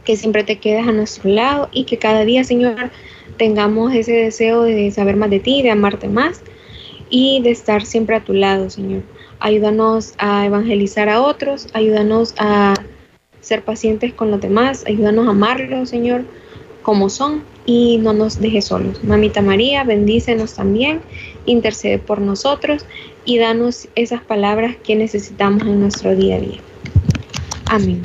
que 0.04 0.16
siempre 0.16 0.44
te 0.44 0.60
quedes 0.60 0.88
a 0.88 0.92
nuestro 0.92 1.30
lado 1.30 1.70
y 1.72 1.84
que 1.84 1.98
cada 1.98 2.26
día, 2.26 2.44
Señor, 2.44 2.92
tengamos 3.38 3.94
ese 3.94 4.14
deseo 4.14 4.64
de 4.64 4.92
saber 4.92 5.16
más 5.16 5.30
de 5.30 5.40
ti, 5.40 5.62
de 5.62 5.72
amarte 5.72 6.08
más 6.08 6.42
y 7.10 7.42
de 7.42 7.52
estar 7.52 7.86
siempre 7.86 8.16
a 8.16 8.24
tu 8.24 8.34
lado, 8.34 8.70
Señor. 8.70 9.04
Ayúdanos 9.40 10.14
a 10.18 10.46
evangelizar 10.46 11.10
a 11.10 11.22
otros, 11.22 11.68
ayúdanos 11.74 12.34
a 12.38 12.74
ser 13.42 13.64
pacientes 13.64 14.14
con 14.14 14.32
los 14.32 14.42
demás, 14.42 14.84
ayúdanos 14.88 15.28
a 15.28 15.32
amarlos, 15.32 15.90
Señor, 15.90 16.24
como 16.84 17.10
son 17.10 17.44
y 17.66 17.98
no 17.98 18.14
nos 18.14 18.40
dejes 18.40 18.66
solos. 18.66 19.04
Mamita 19.04 19.42
María, 19.42 19.84
bendícenos 19.84 20.56
también, 20.56 21.02
intercede 21.46 22.00
por 22.00 22.22
nosotros 22.22 22.86
y 23.26 23.38
danos 23.38 23.88
esas 23.96 24.22
palabras 24.22 24.76
que 24.84 24.96
necesitamos 24.96 25.64
en 25.64 25.80
nuestro 25.80 26.16
día 26.16 26.36
a 26.36 26.40
día. 26.40 26.60
Amén. 27.66 28.02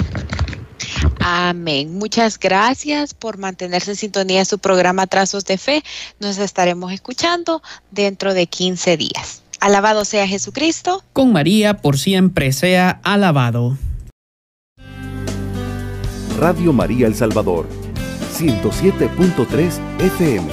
Amén. 1.20 1.92
Muchas 1.98 2.38
gracias 2.38 3.12
por 3.12 3.38
mantenerse 3.38 3.90
en 3.90 3.96
sintonía 3.96 4.38
de 4.38 4.44
su 4.44 4.58
programa 4.58 5.06
Trazos 5.06 5.44
de 5.44 5.58
Fe. 5.58 5.82
Nos 6.20 6.38
estaremos 6.38 6.92
escuchando 6.92 7.62
dentro 7.90 8.32
de 8.32 8.46
15 8.46 8.96
días. 8.96 9.42
Alabado 9.60 10.04
sea 10.04 10.28
Jesucristo. 10.28 11.02
Con 11.12 11.32
María 11.32 11.78
por 11.78 11.98
siempre 11.98 12.52
sea 12.52 13.00
alabado. 13.02 13.76
Radio 16.38 16.72
María 16.72 17.06
El 17.06 17.14
Salvador, 17.14 17.66
107.3 18.36 19.80
FM, 19.98 20.46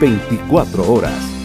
24 0.00 0.92
horas. 0.92 1.39